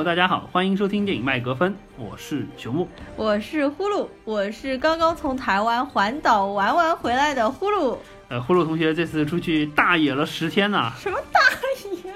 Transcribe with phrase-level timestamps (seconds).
[0.00, 7.98] Hello，大家好，欢迎收听电影麦格芬，我是熊木，我是呼噜，我是刚刚从台湾环岛玩完回来的呼噜。
[8.28, 10.90] 呃，呼噜同学这次出去大野了十天呢。
[10.98, 11.38] 什么大
[12.02, 12.09] 野？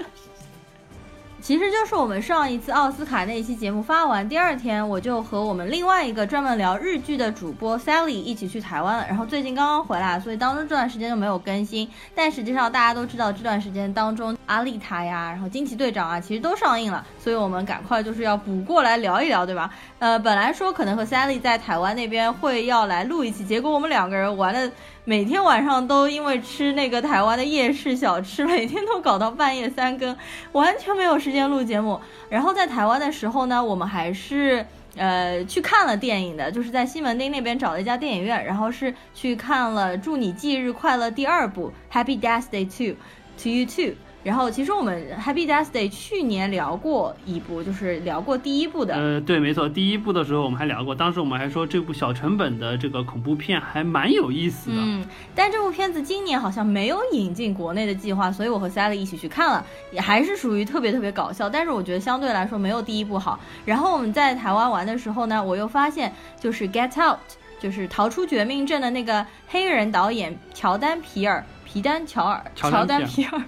[1.44, 9.06] 其实就是我们上一次奥斯卡那一期节目发完，第二天我就和我们另外一个专门聊日剧的主播 Sally 一起去台湾了。
[9.06, 11.86] 然后最近刚刚回来，所以当中这段时间就没有更新。
[12.14, 19.70] 但实际上大家都知道，这段时间当中，阿丽塔呀，然后惊奇队长啊，其实都上映了，所以我们赶快就是要补过来聊一聊，对吧？
[19.98, 24.72] 呃，本来说可能和 Sally 在台湾那边会要来录一期，结果我们两个人玩的。
[25.06, 30.16] 每天晚上都因为吃那个台湾的夜市小吃，每天都搞到半夜三更，
[30.52, 32.00] 完全没有时间录节目。
[32.30, 34.64] 然后在台湾的时候呢，我们还是
[34.96, 42.96] 呃去看了电影的，就是在西门町那边找了一家电影院，然后是去看了《祝你忌日快乐》第二部《Happy Death Day Two
[43.42, 43.94] To You Too》。
[44.24, 48.94] 然后其实我们 Happy Death Day 去年聊过一部，就是聊过第一部的。
[48.94, 54.76] 呃，对，没错，第一部的时候我们还聊过，当时我们还说这部小成本的这个恐怖片还蛮有意思的。
[54.78, 63.38] 嗯，但这部片子今年好像没有引进国内的计划，所以我和 Sally 一起去看了，也还是属于特别特别搞笑，但是我觉得相对来说没有第一部好。
[63.66, 67.18] 然后我们在台湾玩的时候呢，我又发现就是 Get Out，
[67.60, 73.42] 就是逃出绝命镇的那个黑人导演乔丹皮尔，皮丹乔尔，乔丹皮尔。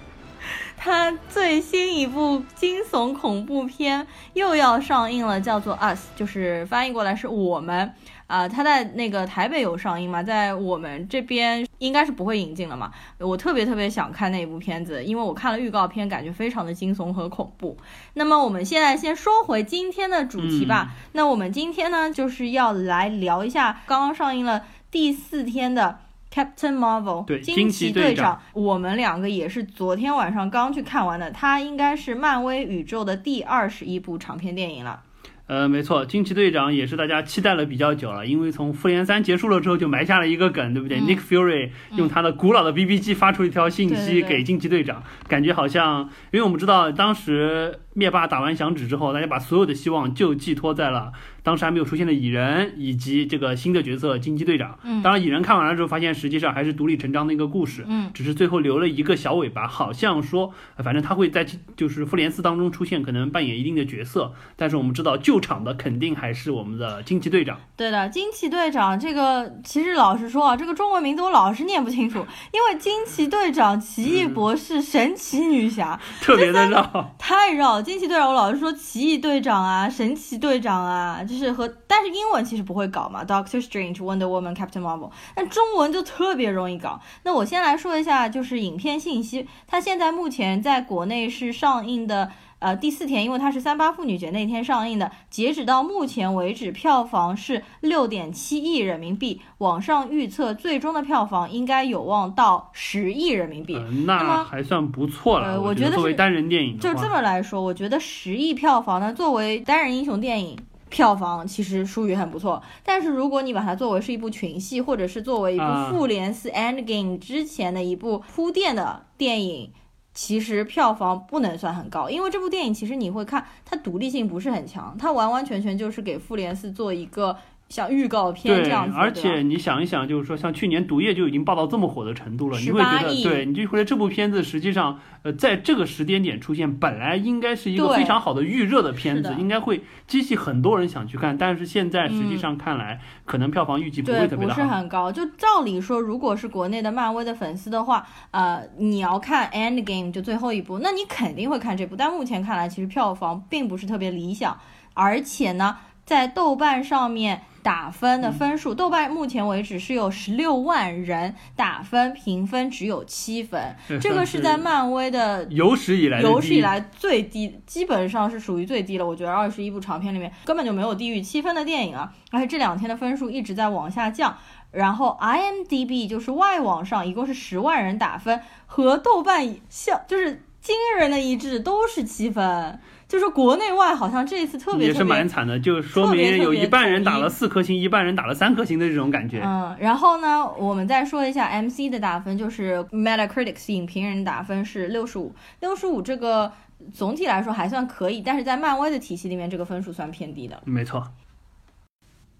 [0.79, 7.91] 他最新一部惊悚恐怖片又要上映了，叫做《Us》，就是翻译过来是我们
[8.27, 8.47] 啊。
[8.47, 12.91] 他在那个台北有上映嘛，在我们这边应该是不会引进了嘛。
[13.17, 17.75] 我特别特别想看那部片子，因为我看了预告片，感觉非常的惊悚和恐怖。
[18.13, 20.93] 那么我们现在先说回今天的主题吧。
[21.13, 25.99] 那我们今天呢，就是要来聊一下刚刚上映了第四天的。
[26.37, 35.01] Captain Marvel，对，惊奇队长，我们两个也是昨天晚上刚去看完的，它应该是漫威宇宙的第二十一部长篇电影了。
[35.47, 51.11] 呃，没错，惊奇队长也是大家期待了比较久了，因为从复联三结束了之后就埋下了一个梗，对不对？Nick Fury 用他的古老的 BB 机发出一条信息给惊奇队长，感觉好像，因为我们知道当时灭霸打完响指之后，大家把所有的希望就寄托在了。
[51.41, 54.77] 当时还没有出现的蚁人，以及这个新的角色惊奇队长。
[54.83, 57.83] 嗯，当然蚁人看完了之后，发现实际上还是独立成章的一个故事。
[57.87, 60.53] 嗯，只是最后留了一个小尾巴，好像说，
[60.83, 61.43] 反正他会在
[61.75, 64.31] 就是复联四当中出现，可能扮演一定的角色。
[64.55, 67.59] 但是我们知道救场的肯定还是我们的惊奇队长。
[67.75, 72.19] 对的，惊奇队长这个其实老实说啊，这个中文名字我老是念不清楚，
[72.51, 77.81] 因为惊奇队长、奇异博士、神奇女侠特别的绕，太绕。
[77.87, 81.37] 惊奇队长我老是说奇异队长啊，神奇队长啊，就。
[81.37, 86.99] 是和，但是英文其实不会搞嘛，Doctor Strange、Wonder Woman、Captain Marvel，但中文就特别容易搞。
[87.21, 105.53] 那我先来说一下，就是影片信息，它现在目前在国内是上映的，呃，第四天，因为它是三八妇女节那天上映的，截止到目前为止，票房是六点七亿人民币，网上预测最终的票房应该有望到十亿人民币，那还算不错了。
[105.53, 110.57] 呃我觉得作为单人电影，就这么来说，我觉得十亿票房呢，作为单人英雄电影。
[110.89, 119.69] 票房其实数语很不错，但是如果你把它作为是一部群戏，或者是作为一部复联四 Endgame 之前的一部铺垫的电影，
[120.17, 127.37] 其实票房不能算很高，因为这部电影其实你会看它独立性不是很强，它完完全全就是给复联四做一个。
[127.69, 141.37] 像预告片这样子，而且你想一想，就是说，像去年《毒液》就已经爆到这么火的程度了，你会觉得，对，你就会觉得这部片子实际上，呃，在这个时间点出现，本来应该是一个非常好的预热的片子，应该会激起很多人想去看。
[141.37, 145.11] 但是现在实际上看来，可能票房预计不会特别大，不是很高。
[145.11, 151.97] 就照理说，如果是国内的漫威的粉丝的话，呃，你要看《Endgame》就最后一部，那你肯定会看这部。
[151.97, 154.57] 但目前看来，其实票房并不是特别理想，
[154.93, 155.75] 而且呢，
[156.05, 157.41] 在豆瓣上面。
[157.67, 169.05] 打分的分数，豆瓣目前为止是有十六万人打分，评分只有七分，这个是在漫威的有史以来有史以来最低，基本上是属于最低了。
[169.05, 174.37] 我觉得二十一部长片里面根本就没有低于七分的电影啊，而且这两天的分数一直在往下降。
[174.71, 182.79] 然后 IMDB 就是外网上一共是十万人打分，和豆瓣像就是惊人的一致，都是七分。
[183.07, 189.41] 就是国内外好像这一次特别也是蛮惨的，就说明有一半人打了四颗星，一半人打了三颗星的这种感觉。
[189.45, 196.51] 嗯，然后呢，我们再说一下 MC 的打分，就是 Metacritic 影评人打分是六十五，六十五这个
[196.93, 200.61] 总体来说还算可以，但是在漫威的体系里面，这个分数算偏低的。
[200.65, 201.07] 没错。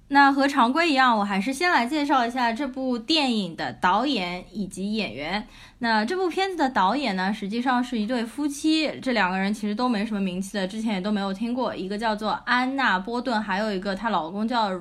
[0.10, 5.46] 那和常规一样，我还是先来介绍一下这部电影的导演以及演员。
[5.80, 11.76] 那这部片子的导演呢，实际上是一对夫妻，这两个人其实都没什么名气的，之前也都没有听过。
[11.76, 14.72] 一个叫做安娜波顿，还有一个她老公叫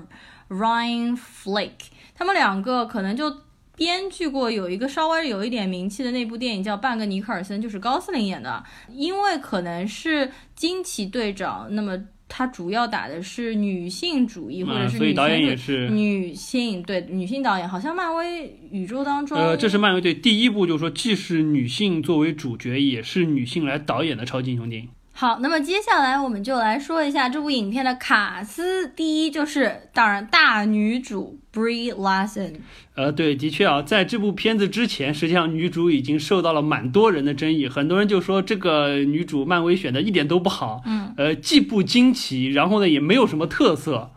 [0.48, 1.88] Ryan Flake。
[2.14, 3.36] 他们两个可能就
[3.74, 8.62] 编剧过有一个稍微有一点名气的那部电影叫《半个尼克尔森》，就是高司令演的。
[8.88, 11.98] 因为可能是惊奇队长，那么。
[12.28, 24.88] 他主要打的是女性主义，或者是女性女性对女性导演，好像漫威宇宙当中，呃，这是漫威对第一部，就是说既是女性作为主角，也是女性来导演的超级英雄电影。
[25.18, 28.86] 好，那么接下来我们就来说一下这部影片的卡斯。
[28.86, 32.56] 第一就是，当然大女主 Brie Larson。
[32.94, 44.10] 呃，对，的确啊，在这部片子之前，实际上女主已经受到了蛮多人的争议，很多人就说这个女主漫威选的一点都不好，嗯，呃，既不惊奇，然后呢也没有什么特色。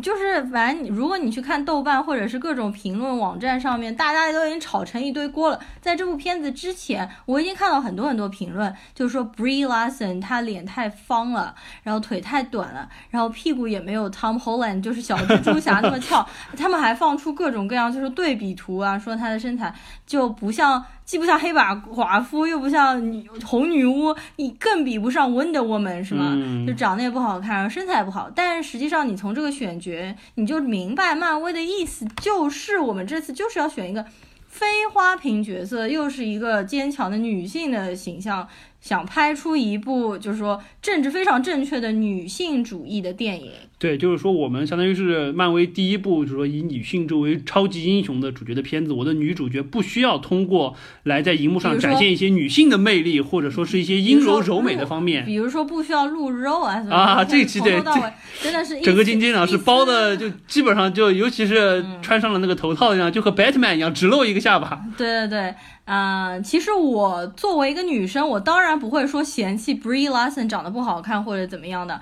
[0.00, 5.58] 就是，反正如果你去看豆瓣或者是各种评论网站上面，大家都已经炒成一堆锅了。
[5.80, 16.24] 在这部片子之前，我已经看到很多很多评论，就是说 Brie Larson 她脸太方了，然后腿太短了，然后屁股也没有 Tom Holland 就是小蜘蛛侠那么翘。
[16.56, 19.74] 他们还放出各种各样就是对比图啊，说她的身材
[20.06, 20.84] 就不像。
[21.04, 26.36] 既不像黑寡寡妇，又不像女红女巫，你更比不上 Wonder Woman，是吗？
[26.66, 28.30] 就长得也不好看，身材也不好。
[28.34, 34.06] 但是实际上，你从这个选角，你就明白漫威的意思，就是我们这次就是要选一个
[34.46, 38.48] 非花瓶角色，又是一个坚强的女性的形象。
[38.80, 43.52] 想拍出一部就是说政治非常正确的女性主义的电影，
[43.82, 48.92] 对，就是说我们相当于是漫威第一部，就是说以女性作为超级英雄的主角的片子。
[48.92, 57.82] 我的女主角不需要通过来在荧幕上展现一些女性的魅力，或者说是一些阴柔柔美的方面，比如说不需要露肉啊什么啊，这期对，
[58.40, 64.80] 真的是整个金金老师包的，就基本上就尤其是穿上了那个头套一样，就和 Batman 一样，只露一个下巴。
[64.96, 65.54] 对对对。
[65.86, 72.00] 嗯，其实我作为一个女生，我当然不会说嫌弃 Brie Larson 长得不好看或者怎么样的。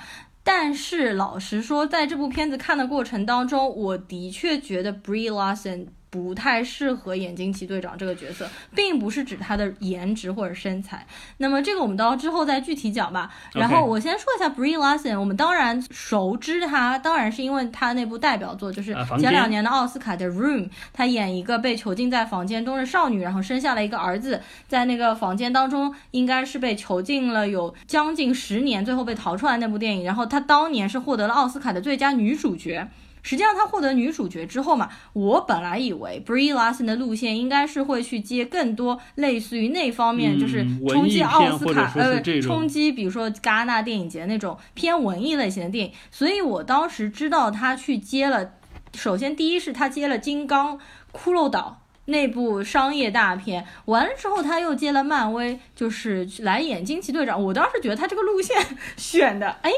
[0.53, 5.87] 但是老实说，在这部片子看的过程当中，我的确觉得 Brie Larson。
[6.11, 11.07] 不太适合演惊奇队长这个角色，并不是指他的颜值或者身材。
[11.37, 13.31] 那么这个我们到之后再具体讲吧。
[13.55, 30.05] 然后我先说一下 Brie Larson，我们当然熟知她，当然是因为她那部代表作就是前两年的奥斯卡的 Room，她演一个被囚禁在房间中的少女，然后生下了一个儿子，在那个房间当中应该是被囚禁了有将近十年，最后被逃出来那部电影。
[30.05, 32.89] 然后她当年是获得了奥斯卡的最佳女主角。
[33.23, 45.93] 实际上，他获得女主角之后嘛，我本来以为 Brie Larson 的路线应该是会去接更多类似于那方面，就是冲击奥斯卡呃，冲击比如说戛纳电影节那种偏文艺类型的电影。
[46.11, 48.53] 所以我当时知道他去接了，
[48.95, 50.79] 首先第一是他接了《金刚》
[51.13, 51.77] 《骷髅岛》。
[52.11, 57.43] 那部商业大片完了之后，他又接了漫威，就是来演惊奇队长。
[57.43, 58.57] 我当时觉得他这个路线
[58.97, 59.71] 选的，哎，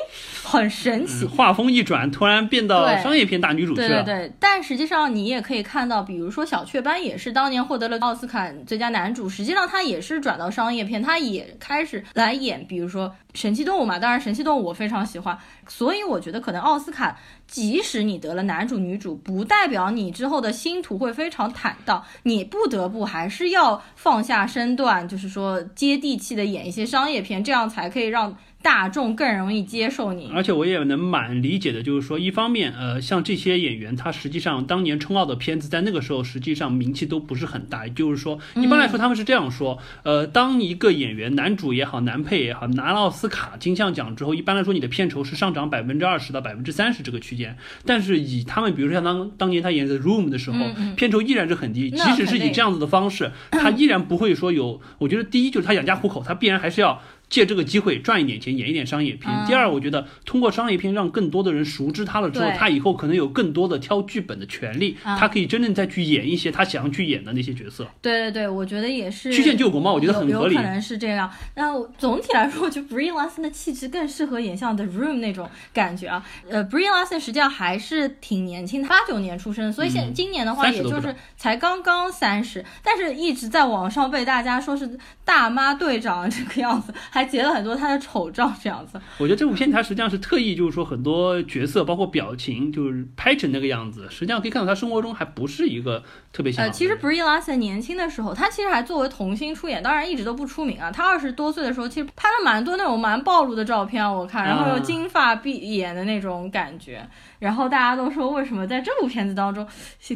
[0.42, 1.24] 很神奇。
[1.24, 4.02] 画风一转，突然变到商业片大女主去了。
[4.02, 13.14] 对对对，但实际上你也可以看到，比如说小雀斑也是当年获得了奥斯卡最佳男主，实际上他也是转到商业片，他也开始来演，比如说。
[13.34, 28.36] 神奇动物嘛，当然神奇动物我非常喜欢，所以我觉得可能奥斯卡，即使你得了男主女主，不代表你之后的星途会非常坦荡，你不得不还是要放下身段，就是说接地气的演一些商业片，这样才可以让。
[28.62, 37.86] 大众更容易接受你，而且我也能蛮理解的，就是说，一方面，呃，像这些演员，他实际上当年冲奥的片子，在那个时候实际上名气都不是很大。
[37.86, 47.56] 也就是说，一般来说他们是这样说，呃，当一个演员，男主也好，男配也好，拿了奥斯卡金像奖之后，一般来说你的片酬是上涨百分之二十到百分之三十这个区间。
[47.84, 50.58] 但是以他们，比如说像当当年他演的《Room》的时候，
[50.96, 54.80] 片酬依然是很低，即使是以这样子的方式，他依然不会说有。
[54.98, 57.02] 我觉得第一就是他养家糊口，他必然还是要。
[57.32, 59.32] 借这个机会赚一点钱，演一点商业片。
[59.46, 67.88] 第二，我觉得通过商业片让更多的人熟知他了之后，他以后可能有更多的挑剧本的权利，他可以真正再去演一些他想要去演的那些角色。
[68.02, 69.32] 对对对，我觉得也是。
[69.32, 70.54] 曲线救国嘛，我觉得很合理。
[70.54, 71.30] 有可能是这样。
[71.54, 76.22] 那总体来说，我觉得 Brie Larson 的气质更适合演像 The Room 那种感觉啊。
[76.50, 87.21] 呃，Brie Larson 实际上还是挺年轻的，八九年出生，所以现今年的话，也就是才刚刚三十，但是一直在网上被大家说是大妈队长这个样子，还。
[87.22, 89.00] 还截了很多他的丑照这样子。
[89.18, 96.02] 我觉得这部片它实际上是特意就是说很多角色包括表情就是拍成那个样子，实际上可以看到他生活中还不是一个
[96.32, 96.64] 特别像。
[96.64, 100.90] 呃，其实 Brie Larson 年轻的时候，他其实还作为童星出演，当然一直都不出名啊。
[100.90, 107.06] 他二十多岁的时候，其实拍了蛮多那种蛮暴露的照片，我看，然后又金发碧眼的那种感觉。
[107.38, 109.66] 然后大家都说，为什么在这部片子当中，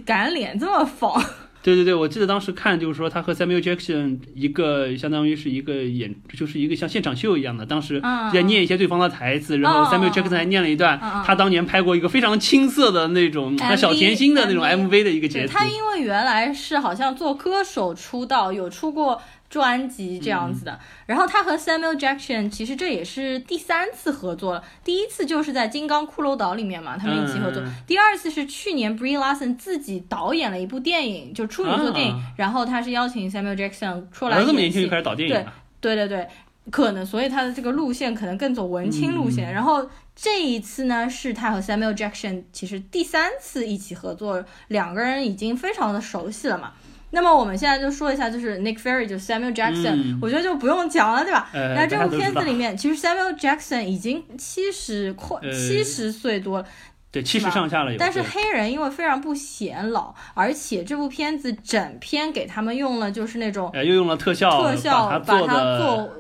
[0.05, 1.23] 敢脸这么放？
[1.67, 8.01] 对对对，我记得当时看就是说他和 Samuel Jackson 一个相当于是一个演，就是一个像现场秀一样的，当时
[8.33, 10.97] 在念一些对方的台词，然后 Samuel Jackson 还念了一段
[11.27, 15.55] 他当年拍过一个非常青涩的那种小甜心的那种 MV 的一个节奏。
[15.55, 19.21] 他因为原来是好像做歌手出道，有出过。
[19.57, 27.63] 专辑这样子的，然后他和 Samuel Jackson 其实这也是第三次合作了，第一次就是在《金刚骷髅岛》里面嘛，他们一起合作。
[27.87, 34.47] 第二次是去年 Brie Larson 自己导演了一部电影，就处女作电影，然后他是邀请 Samuel Jackson 出来演戏。
[34.47, 35.53] 这么年轻就开始导电影了？
[35.81, 36.29] 对对对对，
[36.71, 39.51] 可能所以他的这个路线可能更走文青路线。
[39.51, 46.75] 然后这一次呢，是他和 Samuel Jackson 其实第三次一起合作，两个人已经非常的熟悉了嘛。
[47.11, 51.49] 那么我们现在就说一下，就是 Nick Fury 就 Samuel Jackson，我觉得就不用讲了，对吧？
[51.53, 56.67] 那这部片子里面，其实 Samuel Jackson 已经七十快七十岁多了，
[57.11, 57.95] 对，七十上下了。
[57.99, 66.11] 但是黑人因为非常不显老，而且这部片子整篇给他们用了就是那种，又用了特效，特效把它做。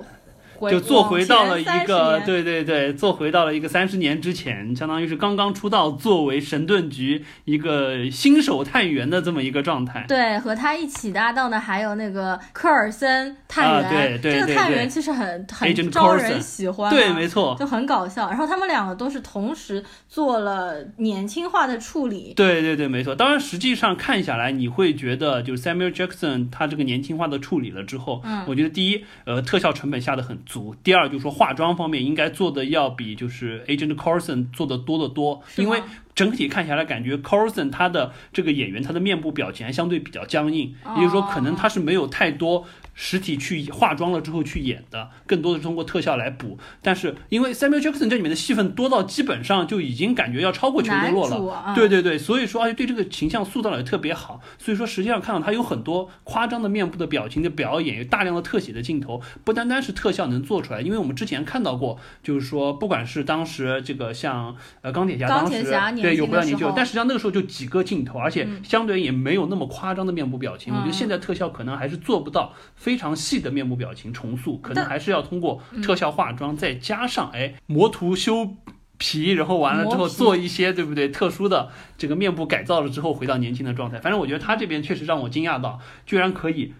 [0.70, 10.04] 就做回到了一个，对对对，做回到了一个三十年之前，相当于是刚刚出道，作为神盾局一个新手探员的这么一个状态。
[10.08, 18.28] 对，和他一起搭档的还有那个科尔森探员，这个探员其实很很招人喜欢，对，没错，就很搞笑。
[18.28, 22.32] 然后他们两个都是同时做了年轻化的处理。
[22.34, 23.14] 对对对，没错。
[23.14, 30.36] 当然，实际上看下来，你会觉得就是 Samuel Jackson 他这个年轻化的处理了之后，嗯，我觉得第一，呃，特效成本下的很。
[30.46, 30.74] 足。
[30.82, 35.82] 第二就是说化妆方面应该做的要比就是 Agent Coulson 做的多得多，因为
[36.14, 42.64] 整体看下来感觉 Coulson 他的这个演员他的面部表情还相对比较僵硬，也就是说可能他是没有太多。
[42.98, 46.58] 实体去化妆了之后去演的，更多的是通过特效来补。
[46.80, 54.40] 但是因为 Samuel Jackson 这里面的戏份多到基本上就已经感觉要超过裘德洛了，对对对，所以说而且对这个形象塑造的也特别好。
[54.58, 60.80] 所以说实际上看到他有很多夸张的面部的表情的表演，有大量的特写的镜头，不单单是特效能做出来。
[60.80, 65.62] 因为我们之前看到过，就是说不管是当时这个像呃钢铁侠当时
[66.00, 70.72] 对有不到年轻，但实际上那个时候就几个镜头，而且相对也没有那么夸张的面部表情。
[70.74, 72.54] 我觉得现在特效可能还是做不到。
[72.86, 78.58] 非常细的面部表情重塑，可能还是要通过特效化妆，再加上哎磨图修
[78.96, 83.98] 皮，然后完了之后做一些对不对特殊的这个面部改造了之后回到年轻的状态。
[83.98, 86.74] 反正我觉得他这边确实让我惊讶到，居然可以。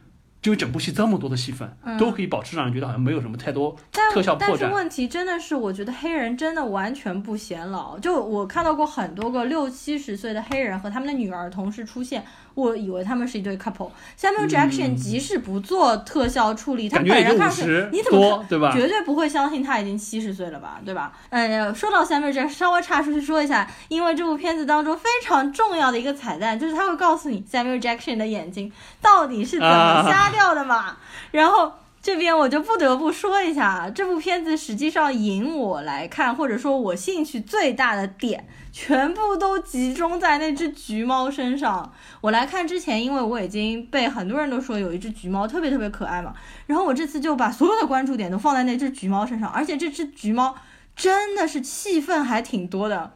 [0.47, 3.75] 就整部戏这么多的戏份，都可以保持让人觉得好像没有什么太多
[4.13, 4.51] 特效破绽。
[4.51, 7.99] 但是问题真的是，我觉得黑人真的完全不显老。
[7.99, 12.25] 就我看到过很多个六七十岁的黑人和他们的女儿同时出现，
[12.55, 13.91] 我以为他们是一对 couple。
[14.17, 18.73] Samuel Jackson 即使不做特效处理，他本人看上去你怎么对吧？
[18.73, 21.13] 绝对不会相信他已经七十岁了吧，对吧？
[21.31, 28.71] 呃，说到 Samuel Jackson，稍微插出去说一下，因为这部片子当中非常重要的一个彩蛋，就是他会告诉你 Samuel Jackson 的眼睛
[29.03, 30.99] 到底是怎么瞎掉的嘛。
[31.33, 41.93] 然后这边我就不得不说一下，这部片子实际上引我来看，或者说我兴趣最大的点，全部都集中在那只橘猫身上。
[42.21, 46.33] 我来看之前，因为我已经被很多人都说有一只橘猫特别特别可爱嘛，
[46.67, 50.55] 然后我这次就把所有的关注点都放在那只橘猫身上，而且这只橘猫
[50.95, 53.13] 真的是戏份还挺多的。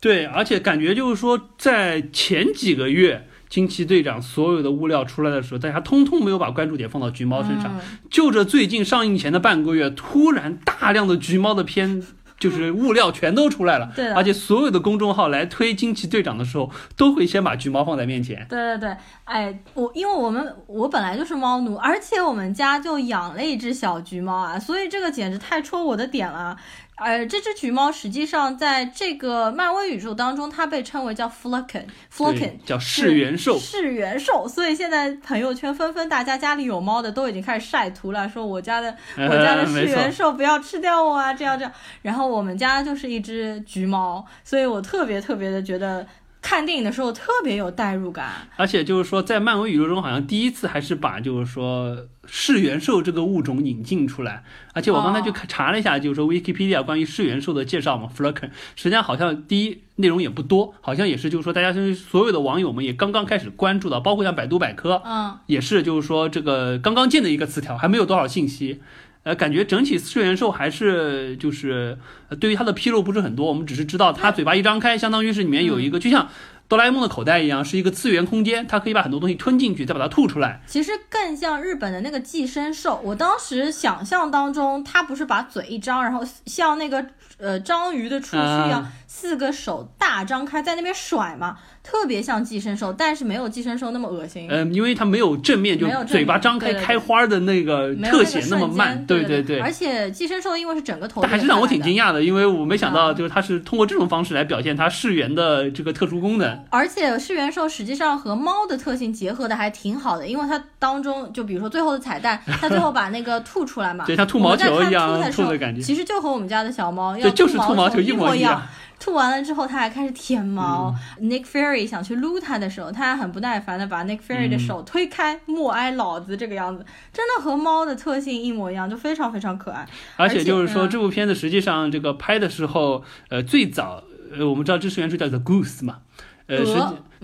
[0.00, 3.26] 对，而且感觉就是说在前几个月。
[3.48, 7.78] 惊奇队长所有的物料出来的时候，大家通通没有把关注点放到橘猫身上。
[8.10, 12.02] 就这最近上映前的半个月，突然大量的橘猫的片，
[12.38, 13.92] 就是物料全都出来了。
[13.94, 18.44] 对，而且所有的公众号来推惊奇队长的时候，都会先把橘猫放在面前。
[18.48, 26.56] 对对对，哎，我因为我们我本来就是猫奴，而且我们家就养了一只小橘猫啊，所以这个简直太戳我的点了。
[26.96, 34.46] 呃，这只橘猫实际上在这个漫威宇宙当中，它被称为叫 Flocken，Flocken 叫噬元兽，噬元兽。
[34.46, 41.72] 所以现在朋友圈纷纷，大家家里有猫的都已经开始晒图了，说我家的我家的噬元兽不要吃掉我啊，这样这样。
[42.02, 46.06] 然后我们家就是一只橘猫，所以我特别特别的觉得。
[46.44, 51.96] 看电影的时候特别有代入感，而且就是说，在漫威宇宙中，好像第一次还是把就是说
[52.26, 54.44] 噬元兽这个物种引进出来。
[54.74, 68.82] 而且我刚才就查了一下，就是说 Wikipedia 关于噬元兽的介绍嘛 f l u c k e n 实际上好像第一内容也不多，好像也是就是说大家所有的网友们也刚刚开始关注到，包括像百度百科，嗯，也是就是说这个刚刚建的一个词条，还没有多少信息。
[69.24, 71.98] 呃，感觉整体次元兽还是就是
[72.38, 76.28] 对于它的披露不是很多，我们只是知道它嘴巴一张开，相当于是里面有一个，就像。
[76.66, 80.62] 哆啦 A 梦的口袋一样，是一个次元空间，它可以把很多东西吞进去，再把它吐出来。
[80.66, 82.98] 其实更像日本的那个寄生兽。
[83.04, 87.04] 我当时想象当中，它不是把嘴一张，然后像那个
[87.38, 91.56] 呃章鱼的触须一样，四个手大张开在那边甩嘛。
[91.82, 94.48] 特别像寄生兽，但是没有寄生兽那么恶心。
[94.50, 99.60] 嗯，因为它没有正面就嘴巴张开开花的那个特写那么慢，对对对。
[99.60, 106.64] 而且寄生兽因为是整个头，还是让我挺惊讶的，因为我没想到就是它是通过这种方式来表现它噬源的这个特殊功能。
[106.70, 118.62] 而且噬源兽实际上和猫的特性结合的还挺好的，因为它当中就比如说最后的彩蛋，它最后把那个吐出来嘛， 对，像吐毛球一样吐的感觉，其实就和我们家的小猫要就是兔毛球一模一样。
[119.00, 120.94] 吐完了之后，他还开始舔毛。
[121.20, 129.86] Nick Fury 想去撸它的时候，他还很不耐烦的把 Nick Fury 的手推开，默哀老子这个样子，真的和猫的特性一模一样，就非常非常可爱。
[130.16, 134.02] 而且就是说，这部片子实际上这个拍的时候，呃，最早
[134.32, 135.98] 呃，我们知道这是原著叫 The Goose 嘛。
[136.46, 136.80] 呃，实际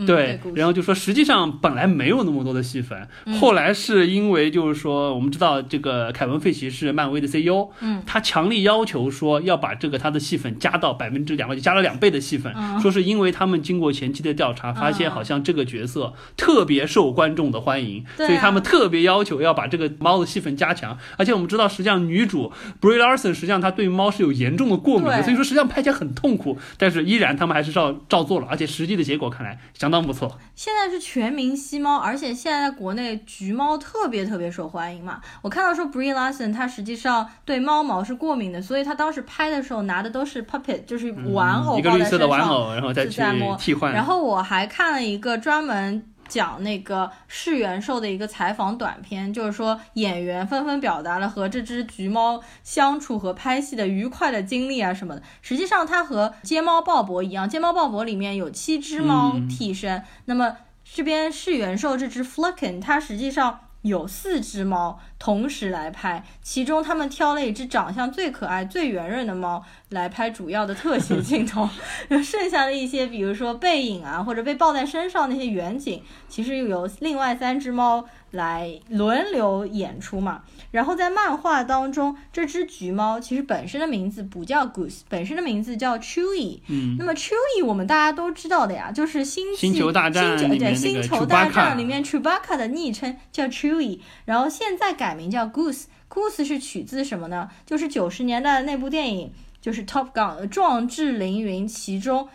[0.06, 3.06] 对，然后就说实际上本来没有那么多的戏份，
[3.38, 20.96] 后来是因为就是说我们知道这个凯文·费奇是漫威的 CEO，嗯，他强力要求说要把这个他的戏份加到百分之两，就加了两倍的戏份，说是因为他们经过前期的调查，发现好像这个角色特别受观众的欢迎，所以他们特别要求要把这个猫的戏份加强。
[21.18, 29.00] 而且我们知道，实际上女主 Brie Larson 实际上她对猫是有严重的过敏的，所以说实际上拍起来很痛苦，但是依然他们还是照照做了，而且实际的。
[29.10, 30.38] 结果看来相当不错。
[30.54, 35.20] 现在是全民吸猫，而且现在在国内橘猫特别特别受欢迎嘛。
[35.42, 43.22] 我看到说 Brie Larson 她实际上对猫毛是过敏的，所以她当时拍的时候拿的都是 puppet，就是玩偶一个绿色的玩偶，然后再去
[43.58, 43.92] 替换。
[43.92, 46.04] 然后我还看了一个专门。
[46.30, 55.22] 讲那个噬元兽的一个采访短片，就是说演员纷纷表达了和这只橘猫相处和拍戏的愉快的经历啊什么的。
[55.42, 65.00] 实际上，它和《街猫鲍勃》一样，《街猫鲍勃》里面有七只猫替身，那么这边噬元兽这只 Flucken，它实际上有四只猫。
[65.20, 71.68] 同时来拍，其中他们挑了一只长相最可爱、最圆润的猫来拍主要的特写镜头，
[72.24, 80.40] 剩下的一些，比如说背影啊，或者被抱在身上那些远景，其实又由另外三只猫来轮流演出嘛。
[80.70, 86.60] 然后在漫画当中，这只橘猫其实本身的名字不叫 Goose，本身的名字叫 Chewy。
[86.68, 95.09] 嗯，那么 Chewy 我们大家都知道的呀，就是星星球大战对星球大战里面 Chewbacca 的昵称叫 Chewy，然后现在改。
[95.10, 97.50] 改名叫 Goose，Goose 是取自什么呢？
[97.66, 102.28] 就是九十年代的那部电影，就是 Top Gun 壮志凌云，其中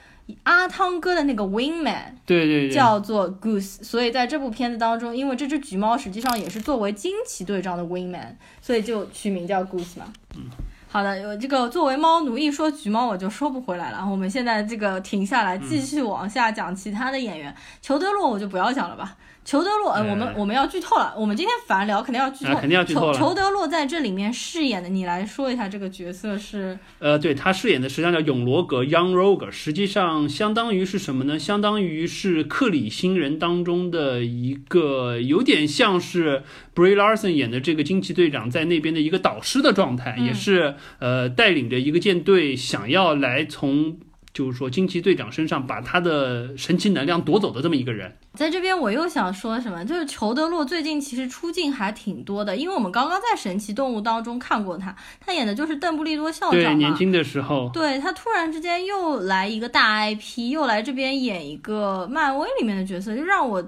[0.43, 3.81] 阿汤哥的那个 Wingman，对对对，叫做 Goose。
[3.81, 10.11] 所以在这部片子当中，因为这只橘猫实际上也是作为惊奇队长的 Wingman，所以就取名叫 Goose 嘛。
[10.35, 10.43] 嗯，
[10.89, 14.05] 好的，有这个作为猫奴，一说橘猫我就说不回来了。
[14.05, 17.55] 我们现在这个停下来，继续往下讲其他的演员。
[17.81, 19.15] 裘德洛我就不要讲了吧。
[19.45, 21.13] 裘德洛，呃，我们我们要剧透了。
[21.15, 23.13] 我们今天反聊肯定要剧透，肯定要剧透了。
[23.13, 26.75] 裘德洛在这里面饰演的，你来说一下这个角色是？
[26.97, 31.37] 呃，对他饰演的实际上叫永罗格 （Young Roger），实际上相当于是什么呢？
[31.37, 36.41] 相当于是克里星人当中的一个，有点像是
[36.73, 43.99] Brie Larson 演的这个惊奇队长在那边的一个导师的状态，也是呃带领着一个舰队想要来从。
[44.35, 54.93] 就是说，惊奇队长身上把他的神奇能量夺走的这么一个人，在这边我又想说什么，就是裘德洛最近其实出镜还挺多的，因为我们刚刚在神奇动物当中看过他，
[55.25, 63.63] 他演的就是邓布利多校长对，年轻的时候，对他突然之间又来一个大 IP，又来这边演一个漫威里面的角色，就让我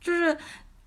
[0.00, 0.36] 就是。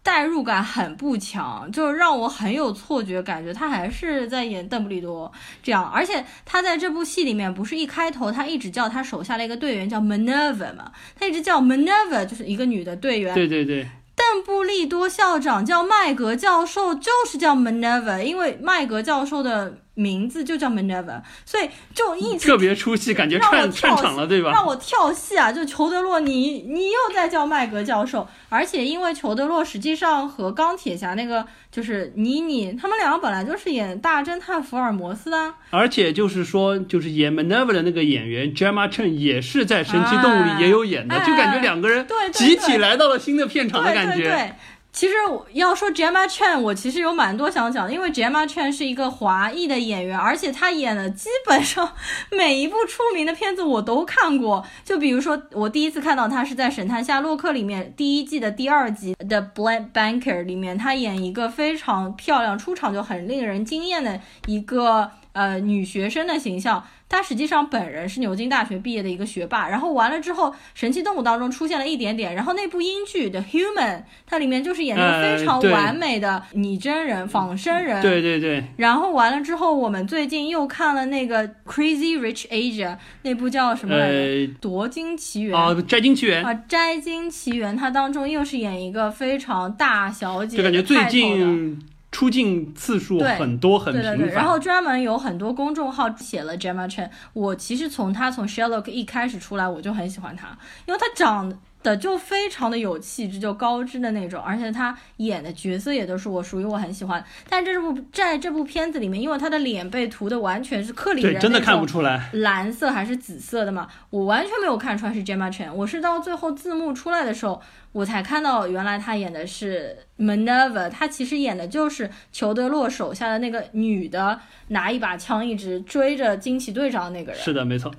[0.07, 5.29] 代入感很不强，就是让我很有错觉，感觉他还是在演邓布利多
[5.61, 5.85] 这样。
[5.93, 13.35] 而且他在这部戏里面，不是一开头他一直叫他手下的一个队员叫 Minerva 嘛，他一直叫 Minerva，就是一个女的队员。
[13.35, 13.85] 对对对。
[14.15, 19.79] 邓布利多校长叫麦格教授，就是叫 Minerva，因为麦格教授的。
[19.97, 24.51] 名字就叫 Minerva，所以就一直特别出戏，感觉串串场了，对吧？
[24.51, 25.51] 让我跳戏啊！
[25.51, 44.53] 就裘德洛，你你又在叫麦格教授，而且因为裘德洛实际上和钢铁侠那个就是妮妮，他们两个本来就是演大侦探福尔摩斯的，而且就是说，就是演 Minerva 的那个演员 Gemma Chen 也是在神奇动物里也有演的，就感觉两个人集体来到了新的片场的感觉。
[44.93, 51.93] 其实我要说 Gemma Chan，我其实有蛮多想讲的，因为 Gemma Chan 是一个华裔的演员，而且她演的基本上
[52.31, 54.65] 每一部出名的片子我都看过。
[54.83, 66.83] 就比如说，我第一次看到她是在《神探夏洛克》里面第一季的第二集的 Black Banker 里面，她演一个非常漂亮、出场就很令人惊艳的一个呃女学生的形象。
[67.09, 78.01] 她实际上本人是牛津大学毕业的一个学霸，然后完了之后，《神奇动物》当中出现了一点点，然后那部英剧的《Human》，它里面就是演的非常完美的拟真人、仿生人。
[78.01, 78.61] 对对对。
[78.75, 82.89] 然后完了之后，我们最近又看了那个《Crazy Rich Asia》，
[83.21, 84.15] 那部叫什么来着？
[84.59, 91.79] 《夺金奇缘》啊，《摘金奇缘》啊，《摘金奇缘》，它当中又是演一个非常大小姐，就感觉最近。
[92.11, 94.29] 出镜次数很多，很频繁。
[94.29, 97.09] 然后专门有很多公众号写了 Gemma Chan。
[97.33, 107.23] 我其实从他从 Sherlock 一开始出来，我就很喜欢他，因为他长的就非常的有气质，就高知的那种，而且他演的角色也都是我属于我很喜欢。
[107.47, 115.71] 但这部在这部片子里面，因为他的脸被涂的完全是克里人，真的看不出来蓝色还是紫色的嘛，我完全没有看出来是 Gemma Chan。
[115.73, 117.61] 我是到最后字幕出来的时候。
[117.93, 127.41] 我才看到，原来他演的是 Minerva，他其实演的就是裘德洛手下的那个女的，拿一把枪一直追着惊奇队长的那个人。
[127.41, 127.91] 是的，没错。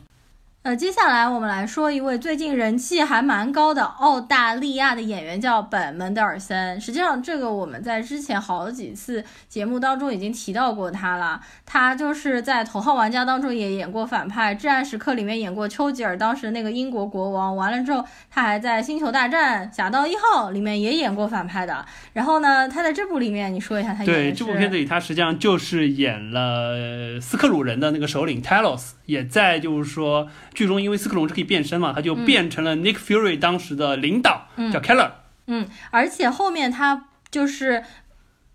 [0.68, 6.78] 呃，接下来我们来说一位最近人气还蛮高的澳大利亚的演员，叫本·门德尔森。
[6.78, 11.40] 实际上，这个我们在之前好几次节目当中已经提到过他了。
[11.64, 17.56] 他就是在《头号玩家》当中也演过反派，《至暗时刻》里面演过丘吉尔，当时那个英国国王。
[17.56, 21.82] 完了之后，他还在《星球大战：侠盗一号》里面也演过反派的。
[22.12, 30.28] 然后呢，他在这部里面，你说一下他演对这部片子里，他实际上就是演了斯克鲁人的那个首领 Talos，也在就是说。
[30.58, 35.12] 剧中因为斯克隆是可以变身嘛，他就变成了 Nick Fury 当时的领导，叫 Keller。
[35.46, 37.84] 嗯，而且后面他就是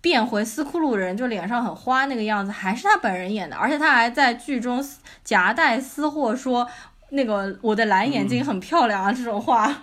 [0.01, 3.55] 变回斯库鲁人，就脸上很花那个样子，还是他本人演的。
[3.55, 4.85] 而且他还在剧中
[5.23, 6.67] 夹带私货说
[7.11, 9.73] 那个我的蓝眼睛很漂亮啊这种话，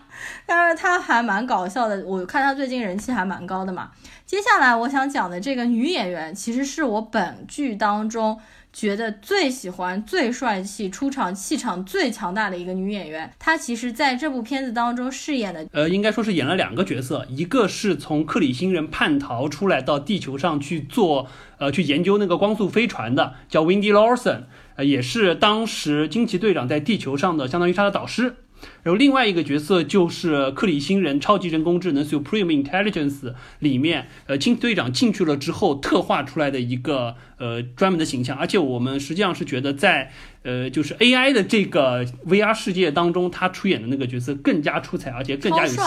[0.45, 2.05] 但是他还蛮搞笑的。
[2.05, 3.93] 我看他最近人气还蛮高的嘛。
[4.27, 8.39] 接下来我想讲的这个女演员，其实是我本剧当中。
[8.73, 21.29] 觉得最喜欢、最帅气、出场气场最强大的一个女演员，她其实在这部片子当中饰演的，呃，应该说是演了两个角色，一个是从克里星人叛逃出来到地球上去做，
[21.59, 24.43] 呃，去研究那个光速飞船的，叫 Wendy Lawson，
[24.77, 28.37] 呃，也是当时惊奇队长在地球上的，相当于他的导师。
[28.83, 40.11] 然后另外一个角色就是克里星人超级人工智能 Supreme Intelligence 里面，呃，惊奇队长进去了之后特化出来的一个呃专门的形象，而且我们实际上是觉得在
[40.43, 45.81] 呃就是 AI 的这个 VR 世界当中，他出演的那个角色更加出彩，而且更加有戏。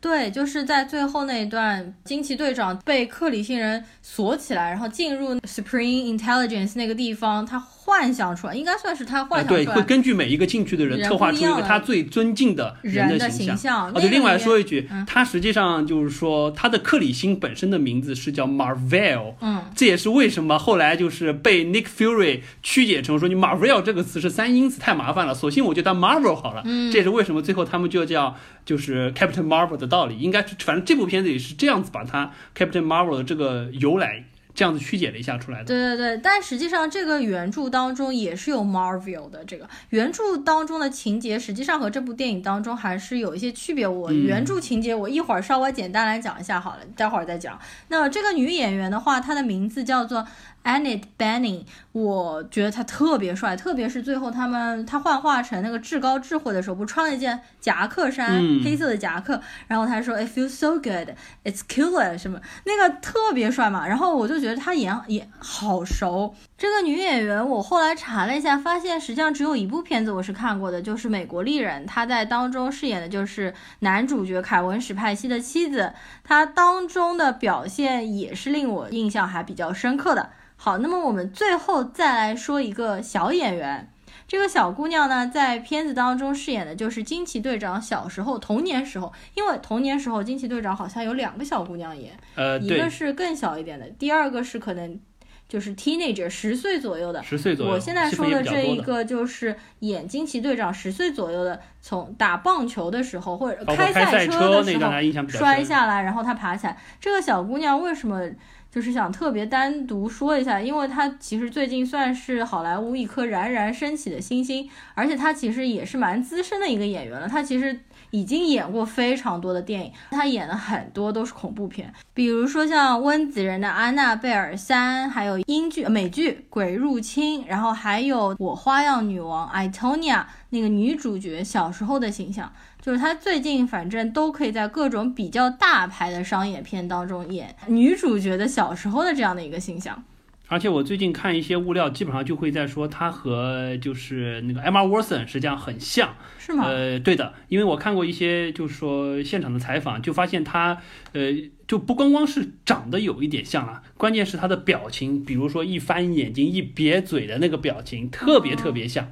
[0.00, 7.62] 对，就是在最后那一段，惊奇队长被克里星人锁起来，然后进入 Supreme Intelligence 那个地方，他。
[7.84, 9.64] 幻想出来，应该算是他幻想出来。
[9.64, 13.92] 对，会根据每一个进去的人，策划出一个他最尊敬的人的形象。
[13.92, 19.34] 哦，对，另外说一句，他实际上就是说，他的克里星本身的名字是叫 Marvel。
[19.40, 26.62] 嗯，这也是为什么后来就是被 Nick Fury 曲解成说你 Marvel 这个词是三音词太麻烦了，索性我就当 Marvel 好了。
[26.64, 30.16] 嗯，这也是为什么最后他们就叫就是 Captain Marvel 的道理。
[30.18, 34.24] 应该反正这部片子也是这样子把它 Captain Marvel 的这个由来。
[34.54, 35.64] 这样子曲解了一下出来的。
[35.64, 39.44] 对对对，但实际上这个原著当中也是有 Marvel 的。
[39.44, 43.86] 这个原著当中的情节实际上和这部电影当中还是有一些区别。
[43.86, 47.58] 我原著情节我一会儿稍微简单来讲一下好了，待会儿再讲。
[47.88, 50.26] 那这个女演员的话，她的名字叫做。
[50.64, 66.34] Annette Bening，我觉得他特别帅，特别是最后他们他幻化成那个至高智慧的时候，不穿了一件夹克衫，黑色的夹克，然后他说 It feels so good, it's killer 什么那个特别帅嘛，然后我就觉得他演演好熟。
[66.56, 80.30] 这个女演员我后来查了一下，发现实际上只有一部片子我是看过的，就是《美国丽人》，她在当中饰演的就是男主角凯文史派西的妻子，她当中的表现也是令我印象还比较深刻的。
[80.64, 83.90] 好，那么我们最后再来说一个小演员，
[84.28, 95.00] 这个小姑娘呢，在片子当中饰演的就是惊奇队长小时候童年时候，因为童年时候惊奇队长好像有两个小姑娘演，呃，一个是更小一点的，第二个是可能
[95.48, 97.72] 就是 teenager 十岁左右的，十岁左右。
[97.72, 104.92] 我现在说的这一个就是演惊奇队长十岁左右的，从打棒球的时候或者开赛车的时候
[105.28, 108.30] 摔下来，然后她爬起来，这个小姑娘为什么？
[108.72, 117.28] 就是想特别单独说一下，因为她其实最近算是好莱坞一颗冉冉升起的星星，而且她其实也是蛮资深的一个演员了。
[117.28, 117.78] 她其实
[118.10, 140.02] 已经演过非常多的电影，他演的很多都是恐怖片，比如说像温子仁的《安娜贝尔三》，还有英剧、美剧《鬼入侵》，然后还有《我花样女王》艾托尼亚那个女主角小时候的形象，就是他最近反正都可以在各种比较大牌的商业片当中演女主角的小时候的这样的一个形象。
[140.48, 146.64] 而且我最近看一些物料，基本上就会在说他和就是那个 Emma Watson 实际上很像，是吗？
[146.66, 150.76] 呃，对的，因为我看过一些就是说现场的采访，就发现他
[151.12, 151.30] 呃
[151.66, 159.10] 就不光光是长得有一点像了，关键是他的表情，比如说一翻眼睛、一瘪嘴的那个表情，特别特别像。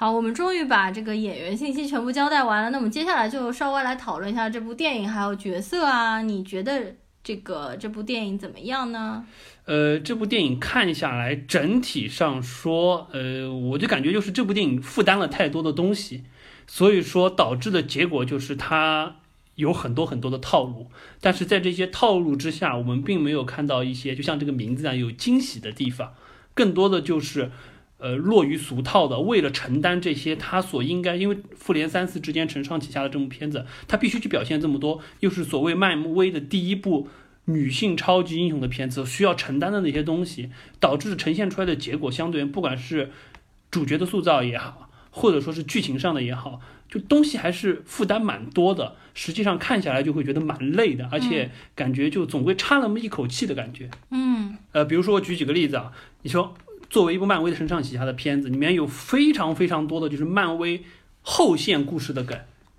[0.00, 9.26] 好，我们终于把这个演员信息全部交代完了，那我们接下来就稍微来讨论一下这部电影还有角色啊，你觉得这个这部电影怎么样呢？
[9.64, 16.22] 呃，这部电影看下来，整体上说，呃，我就感觉就是这部电影负担了太多的东西，
[16.68, 19.16] 所以说导致的结果就是它
[19.56, 26.14] 有很多很多的套路，但是在这些套路之下，我们并没有看到一些就像这个名字一样有惊喜的地方，
[26.54, 27.50] 更多的就是
[27.98, 37.08] 呃落于俗套的，为了承担这些他所应该，因为复联三四之间承上启下的这部片子，他必须去表现这么多，又是所谓漫威的第一部。
[37.50, 43.10] 女性超级英雄的片子需要承担的那些东西，导致呈现出来的结果，相对不管是
[43.70, 48.96] 主角的塑造也好，或者说是剧情上的也好，就东西还是负担蛮多的。
[49.14, 53.88] 实际上看下来就会觉得蛮累的，而且感觉就总归差那么一口气的感觉。
[54.10, 56.54] 嗯，呃，比如说我举几个例子啊，你说
[56.90, 60.82] 作为一部漫威的承上启下的片子，里面有非常非常多的就是漫威
[61.22, 62.38] 后线故事的梗。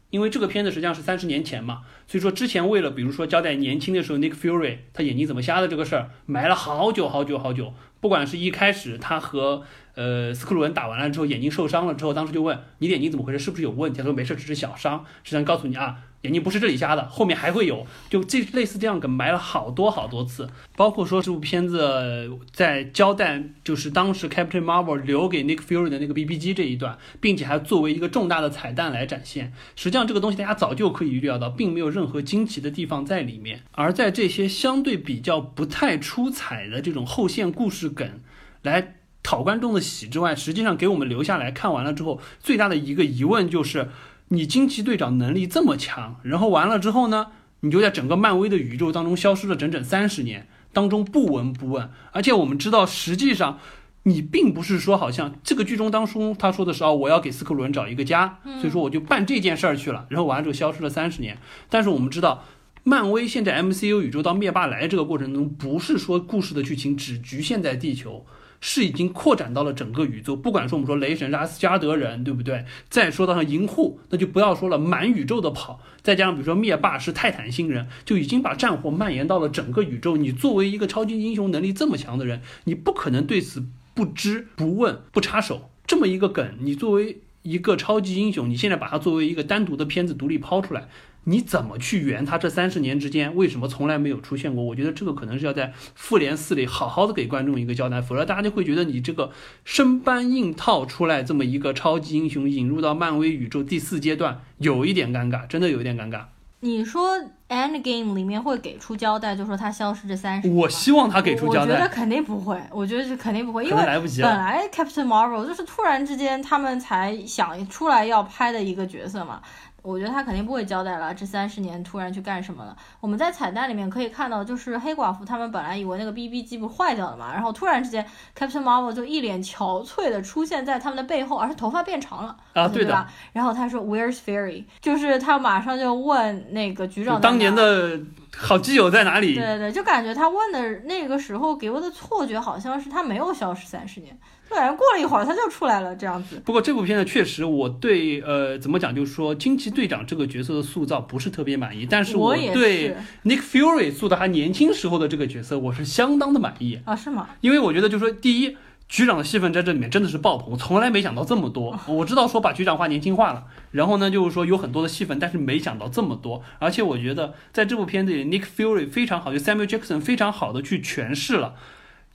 [0.09, 7.75] 因为这个片子实际上是三十年前嘛，所以说之前为了比如说交代年轻的时候 Nick Fury 他眼睛怎么瞎的这个事儿，埋了好久好久好久。
[7.99, 9.63] 不管是一开始他和
[9.95, 13.99] 呃斯克鲁恩打完了之后眼睛受伤了之后，当时就问你眼睛怎么回事，是不是有问题？
[13.99, 15.05] 他说没事，只是小伤。
[15.23, 15.97] 实际上告诉你啊。
[16.23, 29.53] 眼睛不是这里瞎的，后面还会有，就这类似这样梗埋了好多好多次，包括说这部片子在交代，就是当时 Captain Marvel 留给 Nick Fury 的那个 BB 机这一段，并且还作为一个重大的彩蛋来展现。
[29.77, 33.61] 实际上这个东西大家早就可以预料到，并没有任何惊奇的地方在里面。
[33.71, 38.19] 而在这些相对比较不太出彩的这种后线故事梗
[38.61, 38.95] 来
[39.29, 43.89] 讨观众的喜之外，实际上给我们留下来看完了之后，最大的一个疑问就是。
[44.31, 47.27] 你惊奇队长能力这么强，然后完了之后呢，
[47.59, 51.89] 你就在整个漫威的宇宙当中消失了整整三十年，当中不闻不问。
[52.11, 53.59] 而且我们知道，实际上
[54.03, 61.37] 你并不是说好像这个剧中当中他说的是哦，我要给斯克伦找一个家，所以说我就办这件事儿去了，然后完了之后消失了三十年。
[61.69, 62.43] 但是我们知道，
[62.83, 68.25] 漫威现在 MCU 宇宙到灭霸来这个过程中，不是说故事的剧情只局限在地球。
[68.61, 72.65] 是已经扩展到了整个宇宙，不管说我们说雷神是阿斯加德人，对不对？
[72.89, 75.79] 再说到像银护，那就不要说了，满宇宙的跑。
[76.01, 80.17] 再加上比如说灭霸是泰坦星人，就已经把战火蔓延到了整个宇宙。
[80.17, 85.69] 你作为一个超级英雄能力这么强的人，你不可能对此不知不问不插手。
[85.85, 90.87] 这么一个梗，你作为一个超级英雄，你现在把它作为一个单独的片子独立抛出来。
[91.29, 94.63] 你怎么去圆他这三十年之间为什么从来没有出现过？
[94.63, 99.31] 我觉得这个可能是要在复联四里好好的给观众一个交代，否则大家就会觉得你这个
[99.63, 106.23] 生搬硬套出来这么一个超级英雄引入到漫威宇宙第四阶段，有一点尴尬，真的有一点尴尬。
[106.61, 111.73] 你说 End Game 里面会给出交代，就说他消失这三十，我希望他给出交代。
[111.73, 119.41] 我觉得肯定不会，我觉得是肯定不会，因为来不及本来 Captain Marvel 就是突然之间他们才想出来要拍的一个角色嘛。
[119.81, 122.75] 我觉得他肯定不会交代了，这三十年突然去干什么了？
[122.99, 128.05] 我们在彩蛋里面可以看到，就是黑寡妇他们本来以为那个 BB 机不坏掉了嘛，然后突然之间
[128.37, 133.07] Captain Marvel 就一脸憔悴的出现在他们的背后，而且头发变长了啊，对的。
[133.33, 134.65] 然后他说 Where's Fairy？
[134.81, 137.99] 就是他马上就问那个局长，当年的
[138.35, 139.35] 好基友在哪里？
[139.35, 144.17] 对对，就感觉他问的那个时候给我的错觉好像是他没有消失三十年。
[144.49, 146.41] 对，过了一会儿他就出来了，这样子。
[146.43, 156.95] 不过这部片子确实，我对呃怎么讲，就是说惊奇队长这个角色的塑造不是特别满意，但是我对 Nick Fury 塑造他年轻时候的这个角色，我是相当的满意啊？
[156.95, 157.29] 是吗？
[157.41, 158.57] 因为我觉得就是说，第一，
[158.87, 161.79] 局长的戏份在这里面真的是爆棚，从来没想到这么多。
[161.85, 166.41] 我知道说把局长化年轻化了，然后呢就是说有很多的戏份，但是没想到这么多。
[166.57, 171.53] 而且我觉得在这部片子里，Nick Fury 非常好，就 Samuel Jackson 非常好的去诠释了。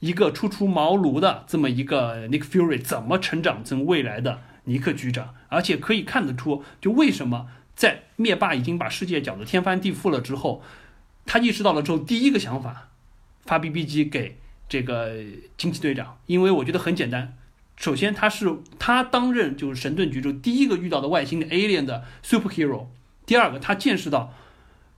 [0.05, 5.33] 一个初出茅庐的这么一个 Nick Fury 怎么成长成未来的尼克局长？
[5.49, 10.61] 而且可以看得出，就为什么在灭霸已经把世界搅得天翻地覆了之后，
[11.25, 12.89] 他意识到了之后，第一个想法
[13.45, 14.37] 发 BB 机给
[14.69, 15.15] 这个
[15.57, 16.19] 惊奇队长。
[16.27, 17.35] 因为我觉得很简单，
[17.75, 22.85] 首先他是他担任就是神盾局中第一个遇到的外星的 alien 的 superhero，
[23.25, 24.31] 第二个，他见识到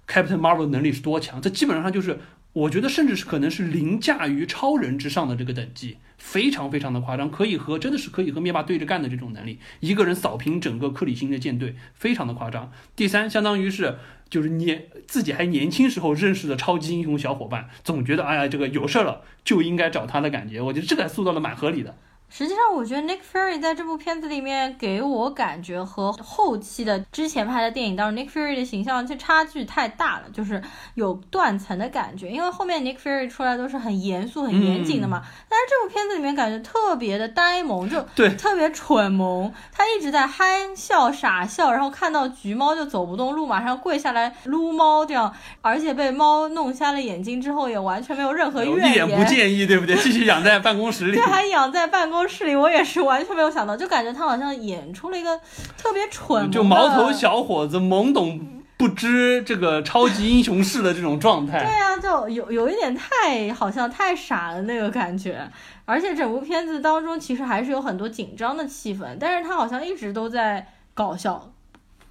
[0.06, 2.20] Captain Marvel 能力是多强，这基本上就是
[2.58, 12.72] 我觉得甚至是可能是凌驾于超人之上的这个等级，非常非常的夸张，可以和真的是可以和灭霸对着干的这种能力，一个人扫平整个克里星的舰队，非常的夸张。
[12.96, 21.96] 第三，相当于是就是年自己还年轻时候认识的超级英雄小伙伴，总觉得哎呀这个有事儿了就应该找他的感觉，我觉得这个塑造的蛮合理的。
[22.30, 30.62] 实际上，我觉得 Nick Fury 在这部片子里面给我感觉和后期的之前拍的电影当中 Nick Fury 的形象就差距太大了，就是
[30.96, 32.30] 有断层的感觉。
[32.30, 39.52] 因为后面 Nick Fury 出来都是很严肃、很严谨的嘛，但是这部片子里面感觉特别的呆萌，就对特别蠢萌。
[39.72, 49.96] 他一直在憨笑、傻笑，然后看到橘猫就走不动路，马上跪下来撸猫，这样，而且被猫弄瞎了眼睛之后，也完全没有任何怨言，一点不介意，对不对？
[49.96, 52.17] 继续养在办公室里， 对，还养在办公。
[52.18, 55.40] 公室里，我也是完全没有想到，就感觉他好像演出了一个
[55.78, 61.60] 特别蠢，就毛头小伙子懵懂不知这个超级英雄式的这种状态。
[61.64, 65.48] 对啊，就有有一点太好像太傻了那个感觉，
[65.86, 71.52] 而且整部片子当中其实还是有很多紧张的气氛，但是他好像一直都在搞笑。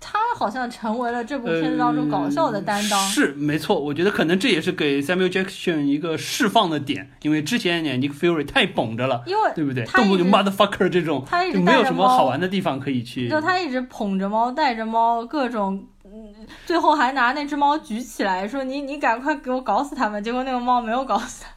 [0.01, 3.81] 他好像成为了这部片子当中搞笑的担当，是没错。
[3.81, 9.85] 我觉得可能这也是给 Samuel Jackson 一个释放的点，因为之前 Nick Fury 太绷着了，因为对不对？
[9.87, 13.29] 动不动就 motherfucker 这种，就没有什么好玩的地方可以去。
[13.29, 16.35] 就他一直捧着猫，带着猫，各种，嗯，
[16.67, 21.51] 最后还拿那只猫举起来说：“你你赶快给我搞死他们。”结果那个猫没有搞死他，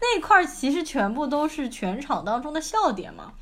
[0.00, 3.32] 那一块其实全部都是全场当中的笑点嘛。